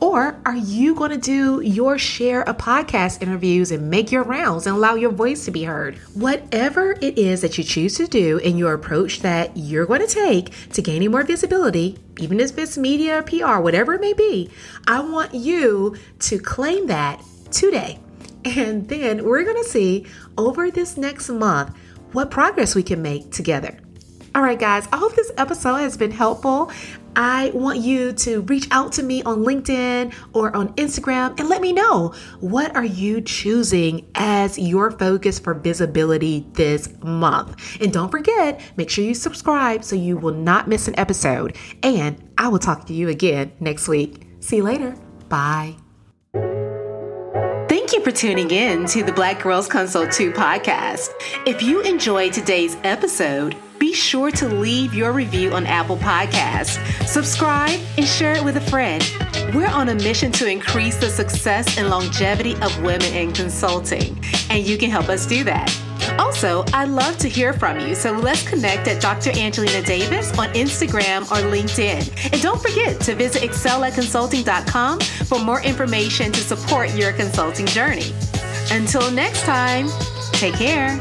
Or 0.00 0.40
are 0.46 0.56
you 0.56 0.94
going 0.94 1.10
to 1.10 1.18
do 1.18 1.60
your 1.60 1.98
share 1.98 2.42
of 2.48 2.56
podcast 2.56 3.20
interviews 3.20 3.70
and 3.70 3.90
make 3.90 4.10
your 4.10 4.22
rounds 4.22 4.66
and 4.66 4.74
allow 4.74 4.94
your 4.94 5.12
voice 5.12 5.44
to 5.44 5.50
be 5.50 5.64
heard? 5.64 5.96
Whatever 6.14 6.92
it 7.02 7.18
is 7.18 7.42
that 7.42 7.58
you 7.58 7.64
choose 7.64 7.96
to 7.98 8.06
do 8.06 8.38
in 8.38 8.56
your 8.56 8.72
approach 8.72 9.20
that 9.20 9.54
you're 9.54 9.86
going 9.86 10.00
to 10.00 10.06
take 10.06 10.70
to 10.70 10.80
gaining 10.80 11.10
more 11.10 11.24
visibility, 11.24 11.98
even 12.18 12.40
if 12.40 12.56
it's 12.56 12.78
media, 12.78 13.22
PR, 13.26 13.58
whatever 13.58 13.92
it 13.92 14.00
may 14.00 14.14
be, 14.14 14.50
I 14.88 15.00
want 15.00 15.34
you 15.34 15.96
to 16.20 16.38
claim 16.38 16.86
that 16.86 17.22
today. 17.50 17.98
And 18.44 18.88
then 18.88 19.22
we're 19.24 19.44
going 19.44 19.62
to 19.62 19.68
see 19.68 20.06
over 20.38 20.70
this 20.70 20.96
next 20.96 21.28
month 21.28 21.76
what 22.12 22.30
progress 22.30 22.74
we 22.74 22.82
can 22.82 23.02
make 23.02 23.30
together. 23.30 23.78
All 24.34 24.42
right, 24.42 24.58
guys, 24.58 24.88
I 24.92 24.96
hope 24.96 25.14
this 25.14 25.30
episode 25.36 25.76
has 25.76 25.96
been 25.96 26.10
helpful. 26.10 26.70
I 27.14 27.50
want 27.52 27.80
you 27.80 28.12
to 28.12 28.40
reach 28.42 28.66
out 28.70 28.92
to 28.92 29.02
me 29.02 29.22
on 29.24 29.44
LinkedIn 29.44 30.14
or 30.32 30.56
on 30.56 30.72
Instagram 30.76 31.38
and 31.38 31.50
let 31.50 31.60
me 31.60 31.72
know 31.72 32.14
what 32.40 32.74
are 32.74 32.84
you 32.84 33.20
choosing 33.20 34.10
as 34.14 34.58
your 34.58 34.90
focus 34.90 35.38
for 35.38 35.52
visibility 35.52 36.46
this 36.54 36.88
month. 37.02 37.82
And 37.82 37.92
don't 37.92 38.10
forget, 38.10 38.62
make 38.78 38.88
sure 38.88 39.04
you 39.04 39.14
subscribe 39.14 39.84
so 39.84 39.96
you 39.96 40.16
will 40.16 40.34
not 40.34 40.66
miss 40.66 40.88
an 40.88 40.98
episode. 40.98 41.56
And 41.82 42.30
I 42.38 42.48
will 42.48 42.58
talk 42.58 42.86
to 42.86 42.94
you 42.94 43.10
again 43.10 43.52
next 43.60 43.88
week. 43.88 44.26
See 44.40 44.56
you 44.56 44.62
later. 44.62 44.96
Bye. 45.28 45.81
For 48.02 48.10
tuning 48.10 48.50
in 48.50 48.84
to 48.86 49.04
the 49.04 49.12
Black 49.12 49.40
Girls 49.40 49.68
Consult 49.68 50.10
Too 50.10 50.32
podcast. 50.32 51.10
If 51.46 51.62
you 51.62 51.82
enjoyed 51.82 52.32
today's 52.32 52.76
episode, 52.82 53.54
be 53.78 53.92
sure 53.92 54.32
to 54.32 54.48
leave 54.48 54.92
your 54.92 55.12
review 55.12 55.52
on 55.52 55.66
Apple 55.66 55.98
Podcasts, 55.98 56.80
subscribe, 57.06 57.78
and 57.96 58.04
share 58.04 58.32
it 58.32 58.42
with 58.42 58.56
a 58.56 58.60
friend. 58.60 59.08
We're 59.54 59.68
on 59.68 59.90
a 59.90 59.94
mission 59.94 60.32
to 60.32 60.48
increase 60.48 60.96
the 60.96 61.10
success 61.10 61.78
and 61.78 61.90
longevity 61.90 62.56
of 62.56 62.76
women 62.82 63.12
in 63.14 63.30
consulting, 63.32 64.20
and 64.50 64.66
you 64.66 64.76
can 64.78 64.90
help 64.90 65.08
us 65.08 65.24
do 65.24 65.44
that. 65.44 65.72
Also, 66.18 66.64
I'd 66.72 66.88
love 66.88 67.16
to 67.18 67.28
hear 67.28 67.52
from 67.52 67.80
you, 67.80 67.94
so 67.94 68.12
let's 68.12 68.48
connect 68.48 68.88
at 68.88 69.00
Dr. 69.00 69.30
Angelina 69.38 69.82
Davis 69.82 70.36
on 70.38 70.48
Instagram 70.54 71.22
or 71.22 71.50
LinkedIn. 71.50 72.32
And 72.32 72.42
don't 72.42 72.60
forget 72.60 73.00
to 73.02 73.14
visit 73.14 73.42
excelatconsulting.com 73.42 75.00
for 75.00 75.38
more 75.38 75.62
information 75.62 76.32
to 76.32 76.40
support 76.40 76.94
your 76.94 77.12
consulting 77.12 77.66
journey. 77.66 78.12
Until 78.70 79.10
next 79.10 79.42
time, 79.42 79.88
take 80.32 80.54
care. 80.54 80.98